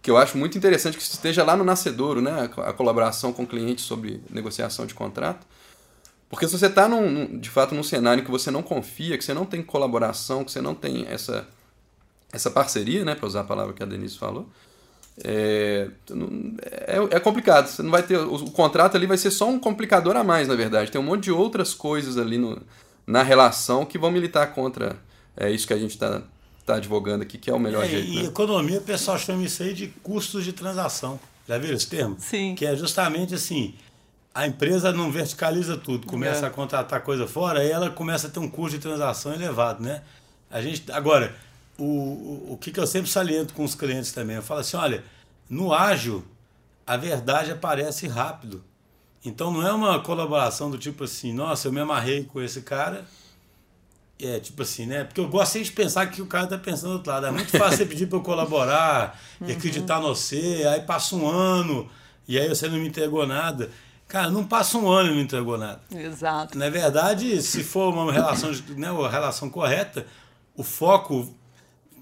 que 0.02 0.10
eu 0.10 0.16
acho 0.16 0.38
muito 0.38 0.58
interessante 0.58 0.96
que 0.96 1.04
esteja 1.04 1.44
lá 1.44 1.58
no 1.58 1.64
nascedouro, 1.64 2.22
né? 2.22 2.50
A, 2.56 2.70
a 2.70 2.74
colaboração 2.74 3.34
com 3.34 3.44
o 3.44 3.48
cliente 3.48 3.82
sobre 3.82 4.22
negociação 4.30 4.86
de 4.86 4.94
contrato. 4.94 5.46
Porque 6.30 6.48
se 6.48 6.58
você 6.58 6.68
está, 6.68 6.88
de 7.40 7.50
fato, 7.50 7.76
num 7.76 7.84
cenário 7.84 8.24
que 8.24 8.32
você 8.32 8.50
não 8.50 8.64
confia, 8.64 9.18
que 9.18 9.26
você 9.26 9.34
não 9.34 9.46
tem 9.46 9.62
colaboração, 9.62 10.46
que 10.46 10.52
você 10.52 10.62
não 10.62 10.74
tem 10.74 11.06
essa 11.10 11.46
essa 12.32 12.50
parceria, 12.50 13.04
né, 13.04 13.16
para 13.16 13.28
usar 13.28 13.42
a 13.42 13.46
palavra 13.46 13.74
que 13.74 13.84
a 13.84 13.86
Denise 13.86 14.18
falou, 14.18 14.48
é, 15.24 15.90
é, 16.88 16.98
é, 17.12 17.20
complicado. 17.20 17.68
Você 17.68 17.84
não 17.84 17.92
vai 17.92 18.02
ter 18.02 18.18
o, 18.18 18.36
o, 18.36 18.52
contrato 18.52 18.96
ali 18.96 19.06
vai 19.06 19.18
ser 19.18 19.30
só 19.30 19.48
um 19.50 19.60
complicador 19.60 20.16
a 20.16 20.24
mais, 20.24 20.48
na 20.48 20.56
verdade. 20.56 20.90
Tem 20.90 21.00
um 21.00 21.04
monte 21.04 21.26
de 21.26 21.32
outras 21.32 21.74
coisas 21.74 22.18
ali 22.18 22.38
no, 22.38 22.62
na 23.06 23.22
relação 23.22 23.86
que 23.86 23.98
vão 23.98 24.10
militar 24.10 24.54
contra 24.54 24.98
é 25.36 25.50
isso 25.50 25.66
que 25.66 25.74
a 25.74 25.78
gente 25.78 25.92
está 25.92 26.22
tá 26.66 26.76
advogando 26.76 27.24
aqui, 27.24 27.38
que 27.38 27.50
é 27.50 27.54
o 27.54 27.60
melhor 27.60 27.84
é, 27.86 27.88
jeito. 27.88 28.08
E 28.08 28.16
né? 28.18 28.24
economia, 28.26 28.80
o 28.80 28.84
pessoal 28.84 29.18
chama 29.18 29.44
isso 29.44 29.64
aí 29.64 29.74
de 29.74 29.88
custos 30.04 30.44
de 30.44 30.54
transação. 30.54 31.20
Já 31.48 31.58
viram 31.58 31.76
esse 31.76 31.88
termo? 31.88 32.16
Sim. 32.20 32.56
Que 32.56 32.66
é 32.66 32.76
justamente 32.76 33.34
assim, 33.34 33.74
a 34.34 34.46
empresa 34.48 34.92
não 34.92 35.12
verticaliza 35.12 35.78
tudo, 35.78 36.08
começa 36.08 36.46
é. 36.46 36.48
a 36.48 36.52
contratar 36.52 37.02
coisa 37.02 37.28
fora, 37.28 37.60
aí 37.60 37.70
ela 37.70 37.90
começa 37.90 38.28
a 38.28 38.30
ter 38.30 38.40
um 38.40 38.50
custo 38.50 38.78
de 38.78 38.82
transação 38.82 39.34
elevado, 39.34 39.84
né? 39.84 40.02
A 40.50 40.62
gente, 40.62 40.92
agora, 40.92 41.34
o, 41.84 42.54
o, 42.54 42.58
que, 42.58 42.72
que 42.72 42.80
eu 42.80 42.86
sempre 42.86 43.10
saliento 43.10 43.54
com 43.54 43.64
os 43.64 43.74
clientes 43.74 44.12
também. 44.12 44.36
Eu 44.36 44.44
falo 44.44 44.60
assim, 44.60 44.78
olha, 44.78 45.04
no 45.50 45.74
ágil, 45.74 46.24
a 46.86 46.96
verdade 46.96 47.52
aparece 47.52 48.08
rápido. 48.08 48.64
Então 49.26 49.52
não 49.52 49.66
é 49.66 49.74
uma 49.74 50.00
colaboração 50.00 50.70
do 50.70 50.78
tipo 50.78 51.04
assim, 51.04 51.34
nossa, 51.34 51.68
eu 51.68 51.72
me 51.72 51.80
amarrei 51.80 52.24
com 52.24 52.42
esse 52.42 52.62
cara. 52.62 53.06
É, 54.20 54.40
tipo 54.40 54.62
assim, 54.62 54.86
né? 54.86 55.04
Porque 55.04 55.20
eu 55.20 55.28
gosto 55.28 55.54
sempre 55.54 55.70
de 55.70 55.74
pensar 55.74 56.06
que 56.06 56.22
o 56.22 56.28
cara 56.28 56.46
tá 56.46 56.58
pensando 56.58 56.90
do 56.90 56.96
outro 56.98 57.12
lado. 57.12 57.26
É 57.26 57.32
muito 57.32 57.58
fácil 57.58 57.78
você 57.80 57.86
pedir 57.88 58.06
para 58.06 58.20
eu 58.20 58.22
colaborar 58.22 59.20
e 59.42 59.46
uhum. 59.46 59.52
acreditar 59.52 60.00
no 60.00 60.10
você, 60.10 60.64
aí 60.72 60.82
passa 60.82 61.16
um 61.16 61.28
ano 61.28 61.90
e 62.28 62.38
aí 62.38 62.48
você 62.48 62.68
não 62.70 62.78
me 62.78 62.88
entregou 62.88 63.26
nada. 63.26 63.72
Cara, 64.08 64.30
não 64.30 64.46
passa 64.46 64.78
um 64.78 64.88
ano 64.88 65.10
e 65.10 65.16
não 65.16 65.22
entregou 65.22 65.58
nada. 65.58 65.82
Exato. 65.92 66.56
Na 66.56 66.70
verdade, 66.70 67.42
se 67.42 67.64
for 67.64 67.92
uma 67.92 68.12
relação, 68.12 68.52
né, 68.76 68.92
uma 68.92 69.10
relação 69.10 69.50
correta, 69.50 70.06
o 70.56 70.64
foco 70.64 71.34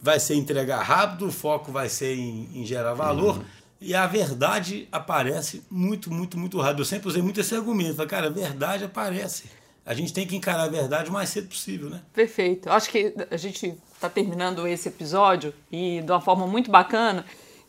vai 0.01 0.19
ser 0.19 0.35
entregar 0.35 0.81
rápido, 0.81 1.27
o 1.27 1.31
foco 1.31 1.71
vai 1.71 1.89
ser 1.89 2.15
em, 2.15 2.49
em 2.53 2.65
gerar 2.65 2.93
valor. 2.93 3.37
Uhum. 3.37 3.45
E 3.81 3.95
a 3.95 4.05
verdade 4.05 4.87
aparece 4.91 5.63
muito, 5.69 6.11
muito, 6.11 6.37
muito 6.37 6.59
rápido. 6.59 6.79
Eu 6.79 6.85
sempre 6.85 7.07
usei 7.07 7.21
muito 7.21 7.39
esse 7.39 7.55
argumento. 7.55 7.95
Falei, 7.95 8.09
cara, 8.09 8.27
a 8.27 8.29
verdade 8.29 8.83
aparece. 8.83 9.45
A 9.85 9.93
gente 9.93 10.13
tem 10.13 10.27
que 10.27 10.35
encarar 10.35 10.63
a 10.63 10.67
verdade 10.67 11.09
o 11.09 11.13
mais 11.13 11.29
cedo 11.29 11.47
possível, 11.47 11.89
né? 11.89 12.01
Perfeito. 12.13 12.67
Eu 12.67 12.73
acho 12.73 12.89
que 12.89 13.13
a 13.31 13.37
gente 13.37 13.73
está 13.93 14.09
terminando 14.09 14.67
esse 14.67 14.89
episódio 14.89 15.53
e 15.71 16.01
de 16.01 16.11
uma 16.11 16.21
forma 16.21 16.45
muito 16.45 16.69
bacana, 16.69 17.25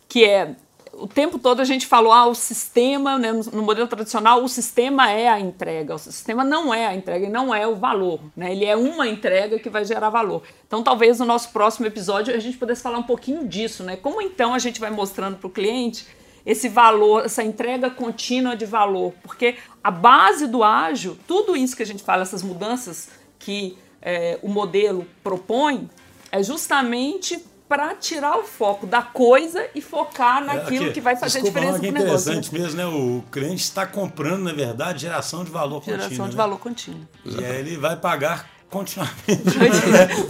que 0.09 0.25
é 0.25 0.57
o 0.93 1.07
tempo 1.07 1.39
todo 1.39 1.61
a 1.61 1.65
gente 1.65 1.87
falou, 1.87 2.13
ah, 2.13 2.27
o 2.27 2.35
sistema, 2.35 3.19
né, 3.19 3.33
no 3.33 3.63
modelo 3.63 3.87
tradicional, 3.87 4.43
o 4.43 4.49
sistema 4.49 5.11
é 5.11 5.29
a 5.29 5.39
entrega. 5.39 5.95
O 5.95 5.99
sistema 5.99 6.45
não 6.45 6.73
é 6.73 6.87
a 6.87 6.95
entrega 6.95 7.27
e 7.27 7.31
não 7.31 7.55
é 7.55 7.67
o 7.67 7.77
valor. 7.77 8.21
Né? 8.37 8.53
Ele 8.53 8.65
é 8.65 8.77
uma 8.77 9.09
entrega 9.09 9.59
que 9.59 9.71
vai 9.71 9.85
gerar 9.85 10.11
valor. 10.11 10.43
Então, 10.67 10.83
talvez 10.83 11.19
no 11.19 11.25
nosso 11.25 11.51
próximo 11.53 11.87
episódio 11.87 12.35
a 12.35 12.39
gente 12.39 12.59
pudesse 12.59 12.83
falar 12.83 12.99
um 12.99 13.05
pouquinho 13.05 13.47
disso, 13.47 13.83
né? 13.83 13.97
Como 13.97 14.21
então 14.21 14.53
a 14.53 14.59
gente 14.59 14.81
vai 14.81 14.91
mostrando 14.91 15.37
para 15.37 15.47
o 15.47 15.51
cliente 15.51 16.07
esse 16.45 16.69
valor, 16.69 17.25
essa 17.25 17.43
entrega 17.43 17.91
contínua 17.91 18.57
de 18.57 18.67
valor. 18.67 19.13
Porque 19.23 19.57
a 19.83 19.91
base 19.91 20.47
do 20.47 20.63
ágil, 20.63 21.17
tudo 21.27 21.57
isso 21.57 21.77
que 21.77 21.83
a 21.83 21.87
gente 21.87 22.03
fala, 22.03 22.23
essas 22.23 22.43
mudanças 22.43 23.11
que 23.39 23.77
é, 24.03 24.39
o 24.43 24.49
modelo 24.49 25.07
propõe, 25.23 25.89
é 26.33 26.43
justamente 26.43 27.45
para 27.71 27.95
tirar 27.95 28.37
o 28.37 28.43
foco 28.43 28.85
da 28.85 29.01
coisa 29.01 29.65
e 29.77 29.81
focar 29.81 30.43
é, 30.43 30.47
naquilo 30.47 30.89
é, 30.89 30.91
que 30.91 31.01
vai 31.01 31.15
fazer 31.15 31.41
desculpa, 31.41 31.61
diferença 31.61 31.79
para 31.79 31.89
o 31.89 31.93
negócio. 31.93 32.33
interessante 32.33 32.53
mesmo, 32.53 32.77
né? 32.77 32.87
O 32.87 33.23
cliente 33.31 33.63
está 33.63 33.87
comprando, 33.87 34.43
na 34.43 34.53
verdade, 34.53 35.03
geração 35.03 35.45
de 35.45 35.53
valor 35.53 35.81
geração 35.81 36.09
contínuo. 36.09 36.11
Geração 36.11 36.27
de 36.27 36.33
né? 36.33 36.37
valor 36.37 36.59
contínuo. 36.59 37.09
E 37.25 37.45
aí 37.45 37.61
ele 37.61 37.77
vai 37.77 37.95
pagar 37.95 38.51
continuamente. 38.69 39.15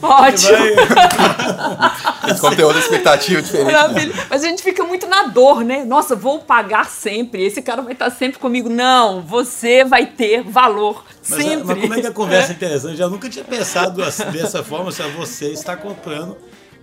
Ótimo. 0.02 0.56
Esse 2.30 2.40
conteúdo 2.42 2.78
expectativa 2.78 3.40
diferente. 3.40 3.72
Maravilha. 3.72 4.14
Mas 4.28 4.44
a 4.44 4.46
gente 4.46 4.62
fica 4.62 4.84
muito 4.84 5.06
na 5.06 5.22
dor, 5.22 5.64
né? 5.64 5.82
Nossa, 5.82 6.14
vou 6.14 6.40
pagar 6.40 6.90
sempre. 6.90 7.42
Esse 7.42 7.62
cara 7.62 7.80
vai 7.80 7.94
estar 7.94 8.10
sempre 8.10 8.38
comigo. 8.38 8.68
Não, 8.68 9.22
você 9.22 9.82
vai 9.82 10.04
ter 10.04 10.42
valor 10.42 11.06
mas, 11.26 11.42
sempre. 11.42 11.64
Mas 11.64 11.80
como 11.80 11.94
é 11.94 12.00
que 12.02 12.06
a 12.06 12.12
conversa 12.12 12.52
é 12.52 12.54
interessante? 12.56 12.92
Eu 12.92 12.98
já 12.98 13.08
nunca 13.08 13.30
tinha 13.30 13.46
pensado 13.46 14.02
assim, 14.02 14.24
dessa 14.24 14.62
forma. 14.62 14.92
Se 14.92 15.02
você 15.04 15.46
está 15.52 15.74
comprando 15.74 16.36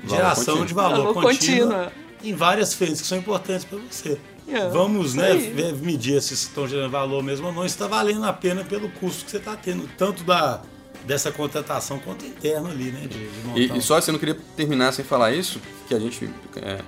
geração 0.06 0.66
de 0.66 0.74
valor, 0.74 1.14
valor 1.14 1.14
contínua, 1.14 1.92
em 2.24 2.34
várias 2.34 2.74
frentes 2.74 3.02
que 3.02 3.08
são 3.08 3.18
importantes 3.18 3.66
para 3.66 3.80
você. 3.80 4.18
Yeah, 4.48 4.68
é, 4.68 4.70
Vamos 4.70 5.14
né, 5.14 5.34
medir 5.82 6.22
se 6.22 6.34
estão 6.34 6.68
gerando 6.68 6.90
valor 6.90 7.22
mesmo 7.22 7.48
ou 7.48 7.54
não, 7.54 7.66
está 7.66 7.86
valendo 7.86 8.24
a 8.24 8.32
pena 8.32 8.64
pelo 8.64 8.90
custo 8.90 9.26
que 9.26 9.32
você 9.32 9.38
está 9.38 9.56
tendo, 9.58 9.90
tanto 9.98 10.24
da, 10.24 10.62
dessa 11.06 11.32
contratação 11.32 12.00
quanto 12.00 12.26
interno 12.26 12.70
ali, 12.70 12.92
né? 12.92 13.02
De, 13.02 13.30
de 13.30 13.74
e, 13.74 13.78
e, 13.78 13.82
só 13.82 13.98
assim, 13.98 14.12
eu 14.12 14.14
não 14.14 14.20
queria 14.20 14.38
terminar 14.56 14.94
sem 14.94 15.04
falar 15.04 15.34
isso, 15.34 15.60
que 15.88 15.94
a 15.94 16.00
gente 16.00 16.30
é, 16.56 16.80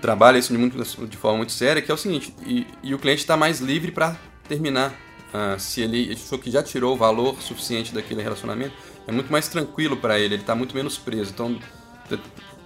trabalha 0.00 0.38
isso 0.38 0.52
de, 0.52 0.58
muito, 0.58 0.76
de, 1.06 1.16
forma 1.16 1.38
muito 1.38 1.52
séria, 1.52 1.80
que 1.80 1.90
é 1.90 1.94
o 1.94 1.96
seguinte, 1.96 2.34
e, 2.46 2.66
e 2.82 2.94
o 2.94 2.98
cliente 2.98 3.22
está 3.22 3.36
mais 3.36 3.60
livre 3.60 3.90
para 3.90 4.16
terminar. 4.48 4.94
Uh, 5.34 5.58
se 5.58 5.80
ele 5.80 6.12
achou 6.12 6.38
que 6.38 6.48
já 6.48 6.62
tirou 6.62 6.94
o 6.94 6.96
valor 6.96 7.42
suficiente 7.42 7.92
daquele 7.92 8.22
relacionamento, 8.22 8.72
é 9.04 9.10
muito 9.10 9.32
mais 9.32 9.48
tranquilo 9.48 9.96
para 9.96 10.16
ele, 10.16 10.34
ele 10.34 10.42
está 10.42 10.54
muito 10.54 10.76
menos 10.76 10.96
preso. 10.96 11.32
Então, 11.32 11.58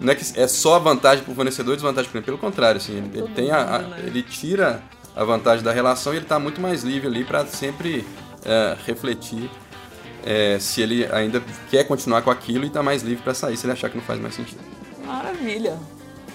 não 0.00 0.12
é 0.12 0.14
que 0.14 0.38
é 0.38 0.46
só 0.46 0.76
a 0.76 0.78
vantagem 0.78 1.24
para 1.24 1.32
o 1.32 1.34
fornecedor 1.34 1.74
e 1.74 1.76
desvantagem 1.76 2.10
para 2.10 2.18
ele. 2.18 2.24
Pelo 2.24 2.38
contrário, 2.38 2.80
assim, 2.80 2.96
ele, 2.96 3.18
ele 3.18 3.28
tem 3.34 3.50
a, 3.50 3.76
a, 3.76 3.78
né? 3.80 4.04
ele 4.06 4.22
tira 4.22 4.82
a 5.16 5.24
vantagem 5.24 5.64
da 5.64 5.72
relação 5.72 6.12
e 6.12 6.16
ele 6.16 6.24
está 6.24 6.38
muito 6.38 6.60
mais 6.60 6.84
livre 6.84 7.08
ali 7.08 7.24
para 7.24 7.44
sempre 7.46 8.06
é, 8.44 8.76
refletir 8.86 9.50
é, 10.24 10.58
se 10.60 10.80
ele 10.80 11.06
ainda 11.10 11.42
quer 11.70 11.84
continuar 11.84 12.22
com 12.22 12.30
aquilo 12.30 12.64
e 12.64 12.68
está 12.68 12.82
mais 12.82 13.02
livre 13.02 13.22
para 13.22 13.34
sair 13.34 13.56
se 13.56 13.66
ele 13.66 13.72
achar 13.72 13.88
que 13.90 13.96
não 13.96 14.04
faz 14.04 14.20
mais 14.20 14.34
sentido. 14.34 14.60
Maravilha. 15.04 15.76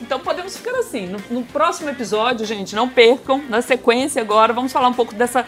Então 0.01 0.19
podemos 0.19 0.57
ficar 0.57 0.77
assim. 0.77 1.07
No, 1.07 1.19
no, 1.29 1.45
próximo 1.45 1.89
episódio, 1.89 2.45
gente, 2.45 2.75
não 2.75 2.89
percam. 2.89 3.41
Na 3.47 3.61
sequência 3.61 4.21
agora, 4.21 4.51
vamos 4.51 4.73
falar 4.73 4.89
um 4.89 4.93
pouco 4.93 5.15
dessa 5.15 5.45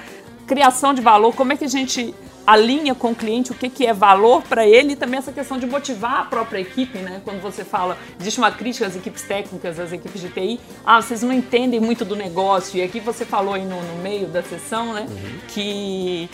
criação 0.48 0.94
de 0.94 1.02
valor, 1.02 1.34
como 1.36 1.52
é 1.52 1.58
que 1.58 1.65
a 1.65 1.68
gente 1.70 2.13
alinha 2.45 2.93
com 2.93 3.12
o 3.12 3.15
cliente 3.15 3.51
o 3.51 3.55
que, 3.55 3.69
que 3.69 3.86
é 3.86 3.93
valor 3.93 4.41
para 4.43 4.67
ele 4.67 4.93
e 4.93 4.95
também 4.95 5.17
essa 5.17 5.31
questão 5.31 5.58
de 5.58 5.65
motivar 5.65 6.21
a 6.21 6.25
própria 6.25 6.60
equipe, 6.60 6.99
né? 6.99 7.21
Quando 7.23 7.41
você 7.41 7.63
fala, 7.63 7.97
existe 8.19 8.39
uma 8.39 8.51
crítica 8.51 8.86
às 8.86 8.95
equipes 8.95 9.23
técnicas, 9.23 9.79
às 9.79 9.91
equipes 9.91 10.21
de 10.21 10.29
TI, 10.29 10.60
ah, 10.86 11.01
vocês 11.01 11.23
não 11.23 11.34
entendem 11.34 11.79
muito 11.79 12.05
do 12.05 12.15
negócio. 12.15 12.77
E 12.77 12.84
aqui 12.84 12.99
você 12.99 13.25
falou 13.25 13.53
aí 13.53 13.65
no, 13.65 13.81
no 13.81 14.01
meio 14.01 14.27
da 14.27 14.43
sessão, 14.43 14.93
né? 14.93 15.08
Uhum. 15.10 15.39
Que 15.47 16.29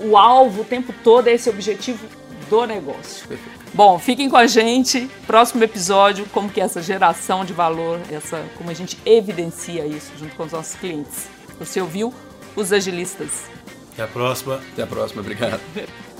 o 0.00 0.16
alvo 0.16 0.62
o 0.62 0.64
tempo 0.64 0.92
todo 1.02 1.28
é 1.28 1.32
esse 1.32 1.48
objetivo 1.48 2.06
do 2.48 2.66
negócio. 2.66 3.26
Bom, 3.74 3.98
fiquem 3.98 4.28
com 4.28 4.36
a 4.36 4.46
gente. 4.46 5.08
Próximo 5.26 5.64
episódio, 5.64 6.26
como 6.32 6.50
que 6.50 6.60
é 6.60 6.64
essa 6.64 6.82
geração 6.82 7.44
de 7.44 7.52
valor, 7.52 8.00
essa, 8.10 8.44
como 8.58 8.70
a 8.70 8.74
gente 8.74 8.98
evidencia 9.06 9.86
isso 9.86 10.12
junto 10.18 10.36
com 10.36 10.44
os 10.44 10.52
nossos 10.52 10.74
clientes. 10.74 11.28
Você 11.58 11.80
ouviu 11.80 12.12
os 12.54 12.72
agilistas. 12.72 13.44
Até 13.92 14.02
a 14.02 14.08
próxima. 14.08 14.60
Até 14.72 14.82
a 14.82 14.86
próxima, 14.86 15.20
obrigado. 15.20 15.60